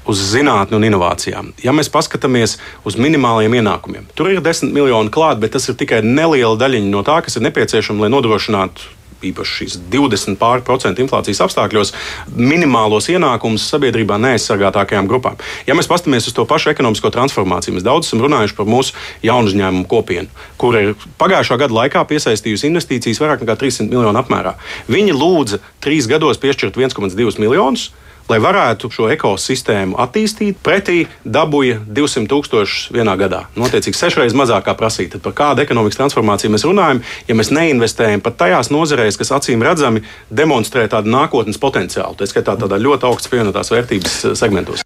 uz 0.09 0.21
zinātnē 0.31 0.79
un 0.79 0.87
inovācijām. 0.87 1.51
Ja 1.61 1.73
mēs 1.77 1.91
paskatāmies 1.93 2.57
uz 2.87 2.97
minimāliem 2.97 3.59
ienākumiem, 3.59 4.07
tur 4.17 4.31
ir 4.31 4.41
10 4.41 4.73
miljoni 4.73 5.13
klāt, 5.13 5.41
bet 5.43 5.53
tas 5.53 5.69
ir 5.69 5.77
tikai 5.77 6.01
neliela 6.05 6.57
daļiņa 6.57 6.89
no 6.89 7.05
tā, 7.05 7.19
kas 7.25 7.37
ir 7.37 7.45
nepieciešama, 7.45 8.05
lai 8.05 8.13
nodrošinātu 8.13 8.89
īpaši 9.29 9.57
šīs 9.59 9.77
20% 9.93 11.03
inflācijas 11.03 11.41
apstākļos, 11.45 11.93
minimālos 12.35 13.09
ienākumus 13.13 13.67
sabiedrībā 13.71 14.17
neaizsargātākajām 14.21 15.09
grupām. 15.09 15.39
Ja 15.67 15.77
mēs 15.77 15.89
paskatāmies 15.91 16.29
uz 16.29 16.35
to 16.37 16.45
pašu 16.49 16.73
ekonomisko 16.73 17.11
transformāciju, 17.13 17.77
mēs 17.77 17.87
daudz 17.87 18.09
esam 18.09 18.23
runājuši 18.25 18.57
par 18.57 18.69
mūsu 18.69 18.97
jaunu 19.25 19.51
uzņēmumu 19.51 19.87
kopienu, 19.91 20.29
kur 20.61 20.77
ir 20.79 20.93
pagājušā 21.21 21.59
gada 21.61 21.77
laikā 21.81 22.05
piesaistījusi 22.09 22.69
investīcijas 22.71 23.21
vairāk 23.23 23.45
nekā 23.45 23.57
300 23.65 23.89
miljonu 23.91 24.21
apmērā. 24.21 24.55
Viņi 24.91 25.17
lūdza 25.17 25.61
trīs 25.83 26.09
gados 26.11 26.41
piešķirt 26.41 26.79
1,2 26.79 27.41
miljonus 27.41 27.91
lai 28.29 28.39
varētu 28.43 28.91
šo 28.93 29.09
ekosistēmu 29.13 29.97
attīstīt, 30.01 30.59
pretī 30.63 31.05
dabūja 31.25 31.79
200 31.87 32.29
tūkstošus 32.31 32.91
vienā 32.95 33.15
gadā. 33.19 33.45
Notiecīgi 33.59 33.97
sešreiz 33.97 34.35
mazāk 34.37 34.67
kā 34.67 34.75
prasīta. 34.77 35.21
Par 35.23 35.35
kādu 35.37 35.65
ekonomikas 35.65 35.99
transformāciju 35.99 36.53
mēs 36.55 36.67
runājam, 36.67 37.01
ja 37.27 37.37
mēs 37.37 37.53
neinvestējam 37.55 38.23
pat 38.25 38.39
tajās 38.45 38.71
nozarēs, 38.73 39.19
kas 39.19 39.33
acīm 39.39 39.65
redzami 39.65 40.05
demonstrē 40.29 40.87
tādu 40.91 41.11
nākotnes 41.13 41.61
potenciālu, 41.61 42.17
tā 42.19 42.29
skaitā 42.29 42.57
tādā 42.59 42.81
ļoti 42.81 43.09
augsts 43.09 43.31
pievienotās 43.31 43.73
vērtības 43.73 44.23
segmentos. 44.39 44.85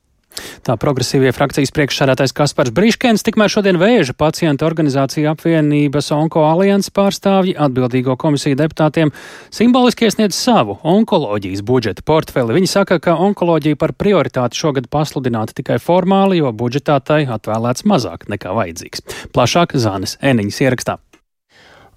Tā 0.65 0.75
progresīvie 0.81 1.31
frakcijas 1.35 1.73
priekšsādātais 1.75 2.33
Kaspars 2.35 2.73
Brīškens, 2.75 3.23
tikmēr 3.25 3.51
šodien 3.51 3.79
vēža 3.81 4.15
pacientu 4.17 4.67
organizācija 4.67 5.35
apvienības 5.35 6.11
Onko 6.15 6.45
alianses 6.47 6.93
pārstāvji 6.95 7.55
atbildīgo 7.67 8.17
komisiju 8.19 8.57
deputātiem 8.59 9.13
simboliski 9.53 10.09
iesniedz 10.09 10.37
savu 10.37 10.77
onkoloģijas 10.83 11.63
budžeta 11.65 12.05
portfeli. 12.05 12.57
Viņi 12.57 12.71
saka, 12.71 12.99
ka 12.99 13.17
onkoloģija 13.27 13.79
par 13.79 13.95
prioritāti 13.95 14.59
šogad 14.59 14.89
pasludināta 14.91 15.55
tikai 15.57 15.79
formāli, 15.83 16.41
jo 16.41 16.51
budžetā 16.55 16.99
tai 17.05 17.23
atvēlēts 17.25 17.87
mazāk 17.89 18.29
nekā 18.31 18.55
vajadzīgs. 18.57 19.05
Plašāk 19.35 19.77
Zānes 19.79 20.19
Eniņas 20.25 20.61
ierakstā. 20.65 20.99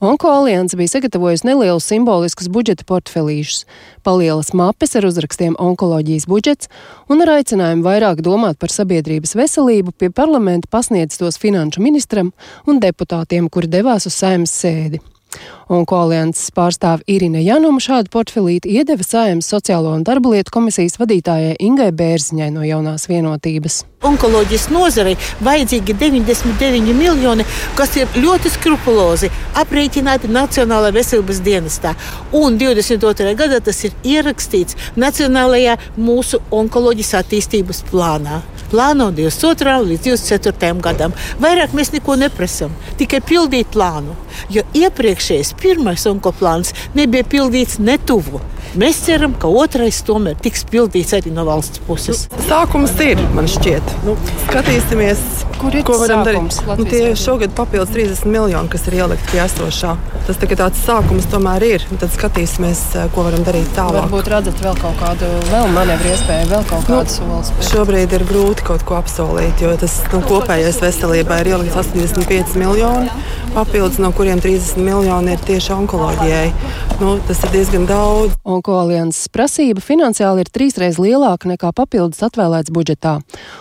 Onko 0.00 0.28
alianse 0.28 0.76
bija 0.76 0.88
sagatavojusi 0.88 1.46
nelielus 1.46 1.88
simboliskus 1.90 2.46
budžeta 2.54 2.84
portfelīšus, 2.86 3.64
palielas 4.06 4.52
mapes 4.54 4.94
ar 4.94 5.08
uzrakstiem 5.08 5.56
onkoloģijas 5.58 6.28
budžets 6.30 6.70
un 7.10 7.24
ar 7.24 7.32
aicinājumu 7.40 7.82
vairāk 7.82 8.22
domāt 8.22 8.60
par 8.62 8.70
sabiedrības 8.70 9.34
veselību 9.34 9.96
pie 9.98 10.12
parlamenta 10.14 10.70
pasniedz 10.70 11.18
tos 11.18 11.40
finanšu 11.42 11.82
ministram 11.82 12.30
un 12.70 12.78
deputātiem, 12.78 13.50
kuri 13.50 13.66
devās 13.74 14.06
uz 14.06 14.14
saimnes 14.14 14.54
sēdi. 14.54 15.02
Un 15.68 15.84
koalianses 15.84 16.48
pārstāve 16.56 17.04
Irina 17.12 17.42
Januma 17.44 17.82
šādu 17.84 18.08
portfelīti 18.14 18.70
iedeva 18.78 19.04
Sājums 19.04 19.50
sociālo 19.52 19.92
un 19.92 20.06
darba 20.06 20.32
lietu 20.32 20.54
komisijas 20.54 20.96
vadītājai 20.96 21.58
Ingai 21.60 21.90
Bērziņai 21.92 22.48
no 22.54 22.64
jaunās 22.64 23.04
vienotības. 23.10 23.82
Onkoloģijas 24.08 24.68
nozarei 24.70 25.16
vajadzīgi 25.44 25.96
99 26.00 26.94
miljoni, 26.96 27.44
kas 27.76 27.96
ir 27.98 28.16
ļoti 28.16 28.52
skrupulozi 28.54 29.28
aprēķināti 29.60 30.30
Nacionālajā 30.32 30.94
veselības 30.94 31.42
dienestā. 31.44 31.92
Un 32.32 32.56
22. 32.56 33.34
gadā 33.36 33.58
tas 33.60 33.82
ir 33.84 33.96
ierakstīts 34.06 34.78
Nacionālajā 34.96 35.76
mūsu 35.98 36.40
onkoloģijas 36.54 37.18
attīstības 37.20 37.82
plānā. 37.90 38.40
Plāno 38.70 39.10
22. 39.16 39.74
līdz 39.90 40.06
24. 40.12 40.72
gadam. 40.84 41.14
Vairāk 41.42 41.74
mēs 41.74 41.90
neko 41.94 42.18
neprasām, 42.20 42.74
tikai 43.00 43.22
pildīt 43.24 43.72
plānu. 43.74 44.14
Jo 44.52 44.62
iepriekšējais 44.76 45.54
pirmais 45.60 46.06
onkoplāns 46.10 46.74
nebija 46.98 47.26
pildīts 47.28 47.78
netuvu. 47.82 48.40
Mēs 48.78 48.98
ceram, 49.06 49.32
ka 49.40 49.48
otrais 49.48 50.02
tomēr 50.04 50.36
tiks 50.44 50.66
pildīts 50.68 51.14
arī 51.16 51.30
no 51.32 51.46
valsts 51.48 51.80
puses. 51.86 52.26
Nu, 52.34 52.42
sākums 52.50 52.92
ir, 53.00 53.20
man 53.32 53.48
šķiet. 53.48 53.94
Nu, 54.04 54.12
skatīsimies, 54.44 55.22
Kur 55.58 55.74
ir 55.74 55.86
ko 55.88 55.96
varam 55.98 56.20
sākums 56.20 56.58
darīt. 56.60 56.78
Nu, 56.78 56.84
tie 56.86 57.14
šogad 57.18 57.54
papildus 57.56 57.94
30 57.94 58.28
miljoni, 58.28 58.68
kas 58.70 58.84
ir 58.90 58.98
ielikti 59.00 59.32
pie 59.32 59.40
esošā. 59.46 59.94
Tas 60.28 60.38
tikai 60.42 60.58
tāds 60.60 60.82
sākums 60.84 61.26
tomēr 61.32 61.64
ir. 61.66 61.86
Tad 61.98 62.12
skatīsimies, 62.14 62.82
eh, 62.94 63.08
ko 63.14 63.24
varam 63.26 63.42
darīt 63.46 63.72
tālāk. 63.78 64.04
Varbūt 64.04 64.30
redzat 64.34 64.62
vēl 64.62 64.78
kaut 64.82 65.00
kādu 65.00 65.32
vēl 65.48 65.72
manevru 65.72 66.12
iespēju, 66.12 66.52
vēl 66.52 66.68
kaut 66.68 66.86
kādu 66.86 67.24
Nu, 67.24 67.42
solis. 67.42 67.72
Šobrīd 67.72 68.12
ir 68.12 68.26
grūti 68.28 68.68
kaut 68.68 68.84
ko 68.84 69.00
apsolīt, 69.00 69.64
jo 69.64 69.74
tas 69.80 69.96
nu, 70.12 70.20
kopējais 70.28 70.78
veselībai 70.84 71.40
ir 71.40 71.54
ielikts 71.56 71.80
85 71.80 72.54
miljoni 72.60 73.10
papildus, 73.54 73.98
no 73.98 74.12
kuriem 74.12 74.40
30 74.44 74.76
miljoni 74.84 75.34
ir 75.34 75.38
tieši 75.48 75.72
onkoloģijai. 75.72 76.52
Nu, 76.98 77.12
tas 77.26 77.38
ir 77.46 77.52
diezgan 77.54 77.84
daudz. 77.86 78.32
Onkoalianses 78.42 79.28
prasība 79.30 79.78
finansiāli 79.78 80.42
ir 80.42 80.48
trīsreiz 80.50 80.96
lielāka 80.98 81.46
nekā 81.46 81.68
papildus 81.70 82.24
atvēlēts 82.26 82.72
budžetā, 82.74 83.12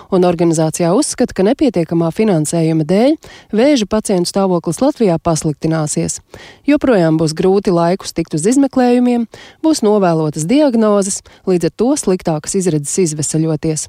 un 0.10 0.24
organizācijā 0.26 0.90
uzskata, 0.98 1.36
ka 1.38 1.44
nepietiekamā 1.46 2.08
finansējuma 2.18 2.88
dēļ 2.90 3.12
vēža 3.54 3.86
pacientu 3.92 4.32
stāvoklis 4.32 4.82
Latvijā 4.82 5.20
pasliktināsies. 5.22 6.18
Joprojām 6.66 7.20
būs 7.22 7.36
grūti 7.38 7.70
laikus 7.76 8.18
tikt 8.18 8.34
uz 8.34 8.48
izmeklējumiem, 8.50 9.28
būs 9.62 9.84
novēlotas 9.86 10.48
diagnozes, 10.50 11.20
līdz 11.46 11.70
ar 11.70 11.76
to 11.78 11.92
sliktākas 12.02 12.58
izredzes 12.58 12.98
izvesaļoties. 13.06 13.84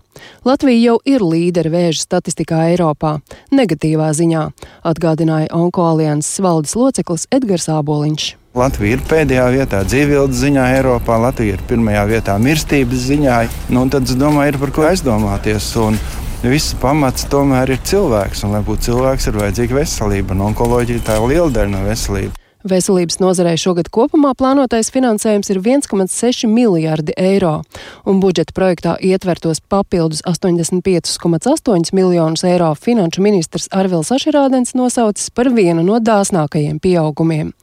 Latvija 0.44 0.90
jau 0.90 0.98
ir 1.08 1.24
līderi 1.24 1.72
vēža 1.72 2.04
statistikā 2.04 2.66
Eiropā, 2.74 3.14
negatīvā 3.48 4.10
ziņā, 4.12 4.44
atgādināja 4.92 5.48
Onkoalianses 5.56 6.36
valdes 6.44 6.76
loceklis 6.76 7.24
Edgars 7.32 7.70
Āboliņš. 7.72 8.37
Latvija 8.56 8.96
ir 8.96 9.02
pēdējā 9.04 9.44
vietā 9.52 9.82
dzīvības 9.84 10.38
ziņā 10.40 10.62
Eiropā, 10.78 11.18
Latvija 11.20 11.58
ir 11.58 11.64
pirmajā 11.68 12.06
vietā 12.08 12.38
mirstības 12.40 13.04
ziņā. 13.10 13.42
Nu, 13.68 13.84
tad, 13.92 14.08
es 14.08 14.16
domāju, 14.16 14.54
ir 14.54 14.58
par 14.62 14.72
ko 14.72 14.86
aizdomāties. 14.88 15.68
Un 15.84 16.00
Viss 16.38 16.70
pamats 16.78 17.24
tomēr 17.26 17.72
ir 17.74 17.80
cilvēks, 17.82 18.44
un 18.46 18.52
lai 18.54 18.60
būtu 18.62 18.86
cilvēks, 18.88 19.26
ir 19.26 19.38
vajadzīga 19.40 19.80
veselība. 19.80 20.36
Un 20.36 20.44
onkoloģija 20.52 21.02
tā 21.08 21.16
ir 21.18 21.32
liela 21.32 21.50
daļa 21.50 21.72
no 21.72 21.80
veselības. 21.82 22.47
Veselības 22.68 23.16
nozarei 23.22 23.56
šogad 23.56 23.88
kopumā 23.94 24.34
plānotais 24.36 24.90
finansējums 24.92 25.48
ir 25.52 25.60
1,6 25.62 26.48
miljardi 26.50 27.14
eiro, 27.16 27.62
un 28.04 28.20
budžeta 28.20 28.52
projektā 28.56 28.96
ietvertos 29.00 29.62
papildus 29.72 30.20
85,8 30.28 31.94
miljonus 31.96 32.44
eiro 32.44 32.74
finanšu 32.76 33.24
ministrs 33.24 33.70
Arvils 33.72 34.12
Ašerādens 34.12 34.74
nosaucis 34.76 35.30
par 35.30 35.48
vienu 35.54 35.86
no 35.86 35.96
dāsnākajiem 36.02 36.82
pieaugumiem. 36.82 37.54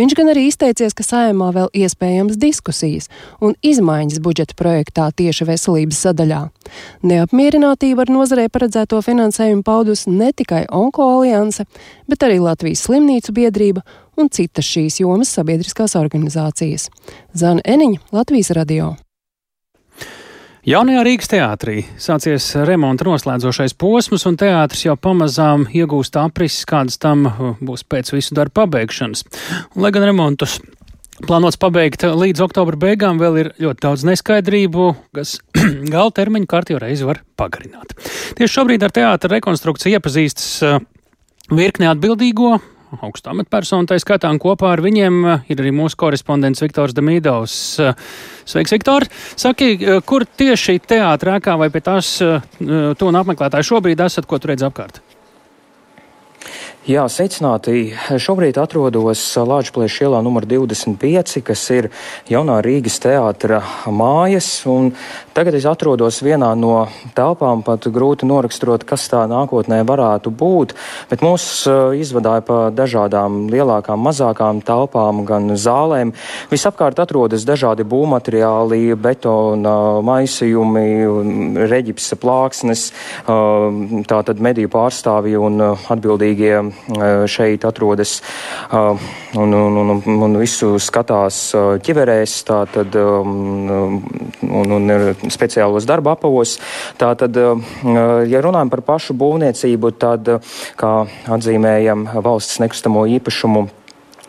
Viņš 0.00 0.14
gan 0.16 0.30
arī 0.32 0.46
izteicies, 0.48 0.94
ka 0.96 1.04
saimā 1.04 1.50
vēl 1.52 1.68
iespējams 1.76 2.38
diskusijas 2.40 3.10
un 3.44 3.52
izmaiņas 3.60 4.22
budžeta 4.24 4.56
projektā 4.56 5.10
tieši 5.12 5.46
veselības 5.50 6.00
sadaļā. 6.06 6.40
Neapmierinātība 7.04 8.06
ar 8.06 8.12
nozarei 8.14 8.48
paredzēto 8.52 9.02
finansējumu 9.04 9.62
paudus 9.66 10.06
ne 10.08 10.32
tikai 10.32 10.64
Onko 10.72 11.10
alianse, 11.18 11.68
bet 12.08 12.24
arī 12.24 12.40
Latvijas 12.40 12.86
slimnīcu 12.86 13.36
biedrība 13.36 13.84
un 14.16 14.28
citas 14.32 14.68
šīs 14.68 15.00
jomas 15.02 15.32
sabiedriskās 15.36 15.96
organizācijas. 15.98 16.88
Zana 17.34 17.64
Eniņa, 17.64 18.02
Latvijas 18.12 18.52
radio. 18.56 18.94
Jaunajā 20.62 21.00
Rīgas 21.02 21.26
teātrī 21.26 21.80
sācies 21.98 22.44
remonta 22.68 23.02
noslēdzošais 23.08 23.72
posms, 23.74 24.22
un 24.30 24.36
teātris 24.38 24.84
jau 24.84 24.94
pamazām 24.94 25.64
iegūst 25.74 26.14
aprises, 26.22 26.62
kādas 26.70 27.00
tam 27.02 27.24
uh, 27.26 27.56
būs 27.58 27.82
pēc 27.82 28.12
visu 28.14 28.36
darbu 28.38 28.60
pabeigšanas. 28.60 29.24
Un, 29.74 29.82
lai 29.82 29.90
gan 29.90 30.06
remontus 30.06 30.60
plānots 31.26 31.58
pabeigt 31.58 32.06
līdz 32.06 32.44
oktobra 32.46 32.78
beigām, 32.78 33.18
vēl 33.18 33.40
ir 33.42 33.50
ļoti 33.58 33.84
daudz 33.88 34.06
neskaidrību, 34.06 34.86
kas 35.18 35.40
gala 35.94 36.14
termiņu 36.14 36.46
kārtībā 36.54 36.84
reizi 36.84 37.10
var 37.10 37.24
pagarināt. 37.34 37.96
Tieši 38.38 38.54
šobrīd 38.60 38.86
ar 38.86 38.94
teātra 38.94 39.34
rekonstrukciju 39.34 39.98
iepazīstas 39.98 40.52
uh, 40.62 40.78
virkne 41.50 41.90
atbildīgo 41.90 42.60
augstu 43.00 43.32
amatpersonu, 43.32 43.88
tā 43.88 43.96
skaitā, 44.00 44.30
un 44.32 44.40
kopā 44.42 44.72
ar 44.74 44.82
viņiem 44.84 45.18
eh, 45.24 45.46
ir 45.52 45.62
arī 45.62 45.72
mūsu 45.76 45.98
korespondents 46.00 46.62
Viktors 46.64 46.96
Damīdovs. 46.96 47.56
Eh, 47.80 48.04
sveiks, 48.44 48.74
Viktor! 48.74 49.08
Saki, 49.36 49.72
eh, 49.78 50.02
kur 50.04 50.26
tieši 50.26 50.78
teātrā 50.84 51.38
ēkā 51.40 51.56
vai 51.60 51.70
pie 51.72 51.84
tās 51.84 52.14
to 52.20 53.08
un 53.08 53.18
apmeklētāji 53.18 53.70
šobrīd 53.72 54.04
esat, 54.04 54.28
ko 54.28 54.38
tur 54.38 54.52
redz 54.52 54.66
apkārt? 54.66 55.00
Jā, 56.82 57.04
sveicināti. 57.06 57.92
Šobrīd 58.18 58.56
atrodos 58.58 59.20
Lāčplēša 59.38 60.08
ielā 60.08 60.18
numur 60.26 60.42
25, 60.50 61.36
kas 61.46 61.60
ir 61.70 61.86
jaunā 62.26 62.56
Rīgas 62.66 62.96
teātra 63.04 63.60
mājas, 63.86 64.48
tagad 65.30 65.54
es 65.54 65.68
atrodos 65.70 66.18
vienā 66.26 66.48
no 66.58 66.88
telpām, 67.14 67.62
pat 67.62 67.86
grūti 67.86 68.26
noraksturot, 68.26 68.82
kas 68.82 69.04
tā 69.12 69.20
nākotnē 69.30 69.78
varētu 69.86 70.32
būt, 70.34 70.74
bet 71.06 71.22
mūs 71.22 71.44
uh, 71.70 71.94
izvadāja 71.94 72.42
pa 72.48 72.58
dažādām 72.74 73.46
lielākām, 73.54 74.02
mazākām 74.02 74.64
telpām, 74.66 75.22
gan 75.22 75.54
zālēm. 75.54 76.10
Visapkārt 76.50 76.98
atrodas 76.98 77.46
dažādi 77.46 77.86
būvmateriāli, 77.86 78.98
betona 78.98 79.76
maisījumi, 80.02 81.62
reģipsa 81.76 82.18
plāksnes, 82.18 82.88
uh, 82.90 84.02
tātad 84.10 84.42
mediju 84.42 84.74
pārstāvji 84.74 85.38
un 85.38 85.68
uh, 85.70 85.88
atbildīgie 85.94 86.71
šeit 87.30 87.64
atrodas 87.68 88.18
un, 88.72 89.52
un, 89.54 89.78
un, 89.82 90.02
un 90.26 90.38
visu 90.40 90.74
skatās 90.82 91.40
ķiverēs 91.84 92.36
tātad, 92.48 92.96
un, 92.96 94.00
un 94.42 94.88
speciālos 95.32 95.86
darba 95.88 96.16
apavos. 96.16 96.58
Tātad, 97.00 97.36
ja 97.36 98.42
runājam 98.44 98.72
par 98.72 98.84
pašu 98.86 99.16
būvniecību, 99.18 99.94
tad, 100.00 100.34
kā 100.80 100.94
atzīmējam 101.32 102.08
valsts 102.24 102.60
nekustamo 102.62 103.06
īpašumu 103.18 103.68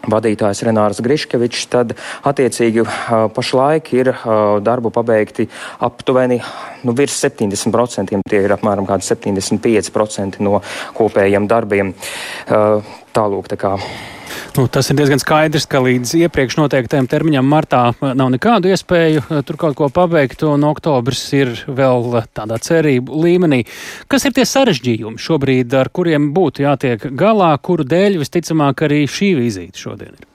vadītājs 0.10 0.64
Renārs 0.68 1.02
Griškevičs, 1.04 1.68
tad 1.72 1.94
attiecīgi 2.28 2.84
pašlaik 3.36 3.94
ir 3.96 4.12
darbu 4.64 4.92
pabeigti 4.94 5.48
aptuveni 5.84 6.42
nu, 6.84 6.96
virs 6.98 7.20
70%. 7.24 8.20
Tie 8.30 8.42
ir 8.44 8.56
apmēram 8.56 8.88
75% 8.88 10.42
no 10.44 10.60
kopējiem 10.98 11.48
darbiem. 11.48 11.94
Tālūk, 13.14 13.50
tā 13.54 13.60
kā. 13.62 13.78
Nu, 14.54 14.68
tas 14.70 14.86
ir 14.92 14.98
diezgan 15.00 15.18
skaidrs, 15.18 15.64
ka 15.66 15.80
līdz 15.82 16.12
iepriekš 16.28 16.60
noteiktajam 16.60 17.08
termiņam 17.10 17.48
martā 17.50 17.80
nav 18.04 18.28
nekādu 18.36 18.70
iespēju 18.70 19.24
tur 19.48 19.58
kaut 19.58 19.74
ko 19.80 19.88
pabeigt, 19.90 20.44
un 20.46 20.68
oktobris 20.68 21.24
ir 21.34 21.56
vēl 21.66 22.20
tādā 22.38 22.60
cerību 22.62 23.18
līmenī. 23.24 23.64
Kas 24.06 24.28
ir 24.30 24.36
tie 24.38 24.46
sarežģījumi 24.46 25.18
šobrīd, 25.18 25.74
ar 25.74 25.90
kuriem 25.90 26.30
būtu 26.38 26.68
jātiek 26.68 27.08
galā, 27.18 27.50
kuru 27.66 27.88
dēļ 27.96 28.20
visticamāk 28.22 28.86
arī 28.86 29.08
šī 29.10 29.32
vizīte 29.42 29.82
šodien 29.88 30.14
ir? 30.14 30.30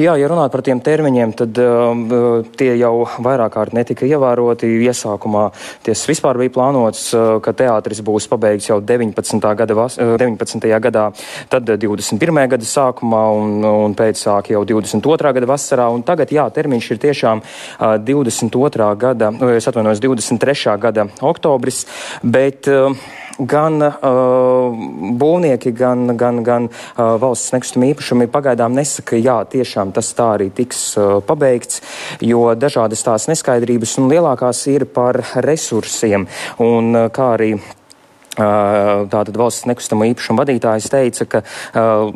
Jā, 0.00 0.14
ja 0.18 0.28
runāt 0.30 0.52
par 0.52 0.62
tiem 0.66 0.80
termiņiem, 0.84 1.32
tad 1.38 1.58
uh, 1.60 2.46
tie 2.58 2.72
jau 2.78 3.04
vairāk 3.22 3.54
kārt 3.56 3.74
netika 3.76 4.06
ievēroti. 4.08 4.68
Iesākumā 4.86 5.46
tas 5.86 6.02
vispār 6.08 6.38
bija 6.40 6.54
plānots, 6.54 7.08
uh, 7.14 7.38
ka 7.44 7.54
teātris 7.56 8.02
būs 8.06 8.28
pabeigts 8.30 8.70
jau 8.70 8.80
19. 8.84 9.40
gada, 9.60 9.76
vas, 9.76 9.98
uh, 10.00 10.16
19. 10.20 10.68
gadā, 10.86 11.06
tad 11.52 11.70
21. 11.70 12.42
gada 12.54 12.70
sākumā 12.70 13.22
un, 13.38 13.56
un 13.84 13.96
pēcāk 13.98 14.52
jau 14.54 14.64
22. 14.68 15.34
gada 15.38 15.50
vasarā. 15.50 15.88
Un 15.94 16.04
tagad, 16.06 16.32
jā, 16.34 16.46
termiņš 16.54 16.92
ir 16.94 17.02
tiešām 17.06 17.42
uh, 17.42 17.96
22. 17.98 18.92
gada, 19.00 19.32
uh, 19.34 19.56
es 19.56 19.68
atvainojos, 19.70 20.02
23. 20.04 20.76
gada 20.80 21.08
oktobris, 21.32 21.84
bet 22.22 22.70
uh, 22.70 22.94
gan 23.38 23.80
uh, 23.82 24.74
būvnieki, 25.20 25.72
gan, 25.76 26.16
gan, 26.20 26.42
gan 26.46 26.68
uh, 26.70 27.16
valsts 27.22 27.54
nekustamie 27.54 27.92
īpašumi 27.94 28.28
pagaidām 28.32 28.74
nesaka, 28.76 29.18
jā, 29.20 29.40
tiešām 29.50 29.92
tas 29.96 30.12
tā 30.16 30.30
arī 30.36 30.50
tiks 30.54 30.82
uh, 30.98 31.18
pabeigts, 31.24 31.82
jo 32.24 32.50
dažādas 32.58 33.04
tās 33.06 33.28
neskaidrības 33.30 33.98
un 34.00 34.10
lielākās 34.12 34.64
ir 34.72 34.86
par 34.90 35.22
resursiem. 35.46 36.28
Un 36.62 36.94
uh, 36.94 37.10
kā 37.14 37.34
arī 37.36 37.54
Tātad 38.40 39.36
valsts 39.36 39.66
nekustamo 39.68 40.06
īpašumu 40.10 40.40
vadītājs 40.40 40.88
teica, 40.92 41.26
ka 41.28 41.42
uh, 41.42 42.08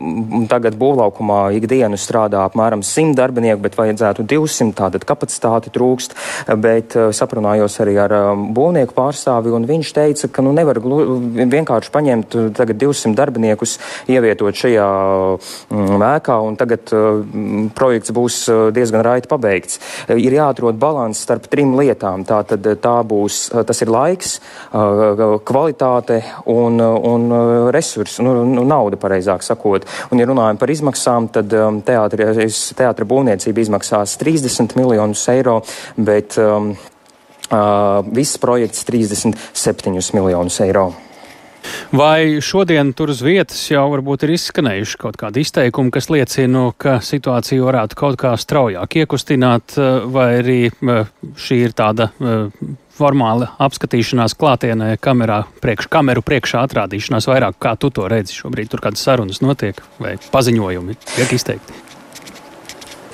tagad 0.51 0.77
būvlaukumā 0.81 1.41
ikdienu 1.59 1.99
strādā 2.01 2.45
apmēram 2.49 2.85
100 2.87 3.16
darbinieku, 3.18 3.62
bet 3.64 3.77
vajadzētu 3.79 4.25
200, 4.31 4.72
tātad 4.79 5.05
kapacitāti 5.09 5.72
trūkst, 5.75 6.16
bet 6.61 6.97
uh, 6.97 7.11
saprunājos 7.14 7.77
arī 7.85 7.97
ar 8.01 8.14
uh, 8.16 8.31
būvnieku 8.57 8.97
pārstāvi, 8.97 9.53
un 9.55 9.68
viņš 9.68 9.93
teica, 9.97 10.31
ka 10.33 10.45
nu 10.47 10.55
nevar 10.57 10.81
vienkārši 10.81 11.93
paņemt 11.95 12.39
tagad 12.57 12.81
200 12.81 13.14
darbiniekus, 13.18 13.77
ievietot 14.11 14.57
šajā 14.64 14.89
um, 15.35 16.07
ēkā, 16.14 16.39
un 16.47 16.59
tagad 16.61 16.93
projekts 17.77 18.12
būs 18.14 18.39
diezgan 18.75 19.05
raiti 19.05 19.29
pabeigts. 19.31 19.81
Ir 20.12 20.37
jāatrod 20.37 20.79
balans 20.81 21.20
starp 21.25 21.49
trim 21.51 21.75
lietām. 21.79 22.25
Tātad 22.29 22.66
tā 22.83 22.95
būs, 23.07 23.47
tas 23.66 23.83
ir 23.85 23.93
laiks, 23.93 24.37
kvalitāte, 25.49 26.14
kvalitāte 26.15 26.23
un, 26.47 26.81
un 26.81 27.31
uh, 27.31 27.71
resursi, 27.71 28.23
nu, 28.23 28.45
nu, 28.45 28.65
nauda, 28.65 28.97
pareizāk 28.97 29.43
sakot. 29.43 29.87
Un, 30.11 30.19
ja 30.19 30.27
runājam 30.27 30.59
par 30.59 30.71
izmaksām, 30.71 31.29
tad 31.33 31.53
um, 31.53 31.81
teātra 31.83 33.05
būvniecība 33.05 33.61
izmaksās 33.61 34.19
30 34.21 34.77
miljonus 34.77 35.27
eiro, 35.29 35.62
bet 35.97 36.39
um, 36.39 36.75
uh, 37.51 38.05
viss 38.15 38.39
projekts 38.39 38.85
37 38.85 40.15
miljonus 40.15 40.61
eiro. 40.61 40.93
Vai 41.97 42.43
šodien 42.45 42.91
tur 42.93 43.09
uz 43.09 43.23
vietas 43.25 43.62
jau 43.71 43.87
varbūt 43.89 44.27
ir 44.27 44.35
izskanējuši 44.35 44.99
kaut 45.01 45.17
kādi 45.17 45.41
izteikumi, 45.41 45.89
kas 45.95 46.11
liecina, 46.12 46.67
ka 46.77 46.99
situāciju 47.01 47.65
varētu 47.71 47.97
kaut 47.97 48.19
kā 48.21 48.35
straujāk 48.37 49.01
iekustināt, 49.01 49.79
uh, 49.79 50.05
vai 50.12 50.31
arī 50.43 50.61
uh, 50.69 51.09
šī 51.41 51.62
ir 51.65 51.77
tāda 51.77 52.11
formāla 52.99 53.51
apskatīšanās 53.62 54.36
klātienē, 54.38 54.95
kamerā, 55.03 55.42
priekš, 55.62 55.88
kameru 55.92 56.24
priekšā 56.26 56.64
atrādīšanās 56.68 57.28
vairāk, 57.30 57.59
kā 57.62 57.74
tu 57.80 57.90
to 57.95 58.07
redzi 58.11 58.36
šobrīd. 58.38 58.70
Tur 58.72 58.84
kādas 58.84 59.05
sarunas 59.07 59.42
notiek 59.45 59.82
vai 60.03 60.16
paziņojumi 60.32 61.01
tiek 61.16 61.36
izteikti. 61.38 61.93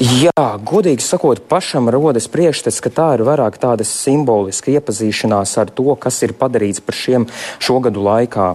Jā, 0.00 0.32
godīgi 0.64 1.04
sakot, 1.04 1.42
pašam 1.44 1.90
rodas 1.92 2.24
priekšstats, 2.32 2.78
ka 2.80 2.88
tā 2.88 3.06
ir 3.18 3.22
vairāk 3.28 3.58
tāda 3.60 3.84
simboliska 3.84 4.72
iepazīšanās 4.72 5.50
ar 5.60 5.68
to, 5.76 5.92
kas 6.00 6.22
ir 6.24 6.32
padarīts 6.40 6.80
par 6.80 6.96
šiem 6.96 7.26
šogadu 7.60 8.00
laikā. 8.06 8.46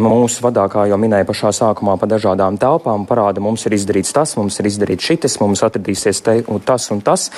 Mūsu 0.00 0.46
vadākā 0.46 0.86
jau 0.88 0.96
minēja 1.02 1.26
pašā 1.28 1.52
sākumā 1.58 1.98
par 2.00 2.08
dažādām 2.08 2.56
telpām, 2.56 3.04
parāda, 3.04 3.44
mums 3.44 3.66
ir 3.68 3.76
izdarīts 3.76 4.16
tas, 4.16 4.32
mums 4.40 4.56
ir 4.62 4.70
izdarīts 4.70 5.04
šitas, 5.04 5.36
mums 5.44 5.60
atradīsies 5.68 6.24
te, 6.24 6.38
un 6.48 6.64
tas 6.64 6.88
un 6.94 7.04
tas. 7.04 7.28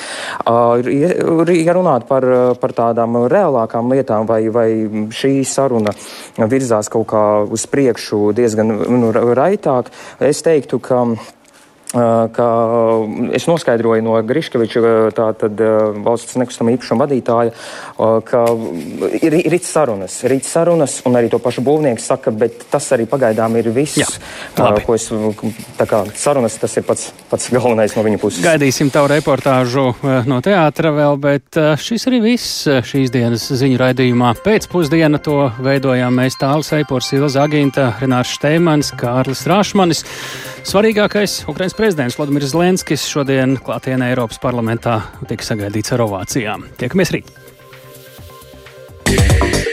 Ja 0.47 1.75
runāt 1.75 2.07
par, 2.07 2.29
par 2.62 2.77
tādām 2.77 3.25
reālākām 3.27 3.91
lietām, 3.97 4.31
vai, 4.31 4.45
vai 4.47 4.69
šī 5.11 5.41
saruna 5.43 5.97
virzās 6.39 6.87
kaut 6.95 7.11
kā 7.11 7.25
uz 7.51 7.67
priekšu 7.67 8.31
diezgan 8.31 8.77
nu, 8.95 9.11
raitāk, 9.11 9.91
es 10.23 10.47
teiktu, 10.47 10.79
ka 10.79 11.03
ka 11.93 12.47
es 13.37 13.47
noskaidroju 13.47 14.03
no 14.03 14.16
Griškeviča, 14.26 14.80
tātad 15.14 15.61
valsts 16.03 16.34
nekustamā 16.41 16.74
īpašuma 16.74 17.07
vadītāja, 17.07 17.53
ka 18.26 18.43
ir 19.20 19.37
rīts 19.53 19.70
sarunas, 19.70 20.18
rīts 20.26 20.51
sarunas, 20.57 20.99
un 21.07 21.18
arī 21.18 21.30
to 21.30 21.39
pašu 21.43 21.62
būvnieks 21.66 22.09
saka, 22.11 22.32
bet 22.34 22.66
tas 22.72 22.89
arī 22.97 23.07
pagaidām 23.11 23.55
ir 23.61 23.70
viss, 23.74 24.01
Jā, 24.03 24.09
ko 24.82 24.97
es, 24.99 25.07
tā 25.78 25.87
kā 25.89 26.03
sarunas, 26.18 26.59
tas 26.59 26.74
ir 26.80 26.87
pats, 26.89 27.12
pats 27.30 27.49
galvenais 27.55 27.95
no 27.97 28.05
viņa 28.07 28.20
puses. 28.22 28.43
Gaidīsim 28.45 28.91
tavu 28.95 29.12
reportāžu 29.14 29.87
no 30.26 30.41
teātra 30.45 30.93
vēl, 30.97 31.20
bet 31.22 31.61
šis 31.82 32.09
arī 32.11 32.22
viss 32.24 32.66
šīs 32.66 33.14
dienas 33.14 33.47
ziņu 33.47 33.78
raidījumā. 33.84 34.34
Pēcpusdiena 34.43 35.22
to 35.22 35.47
veidojām 35.62 36.18
mēs 36.18 36.39
tāls 36.43 36.72
Eipors, 36.76 37.12
Ilza 37.14 37.47
Aginta, 37.47 37.93
Renārs 38.03 38.34
Šteimans, 38.37 38.93
Kārlis 38.99 39.47
Rāšmanis. 39.47 40.03
Svarīgākais 40.66 41.45
Ukrainas 41.47 41.76
prezidents 41.77 42.16
Vladimirs 42.18 42.53
Zelenskis 42.55 43.05
šodien 43.11 43.57
klātienē 43.61 44.11
Eiropas 44.12 44.41
parlamentā 44.43 45.01
tika 45.29 45.47
sagaidīts 45.47 45.95
ar 45.97 46.07
ovācijām. 46.09 46.68
Tiekamies 46.81 47.14
rīt! 47.16 47.33
Yeah. 49.07 49.66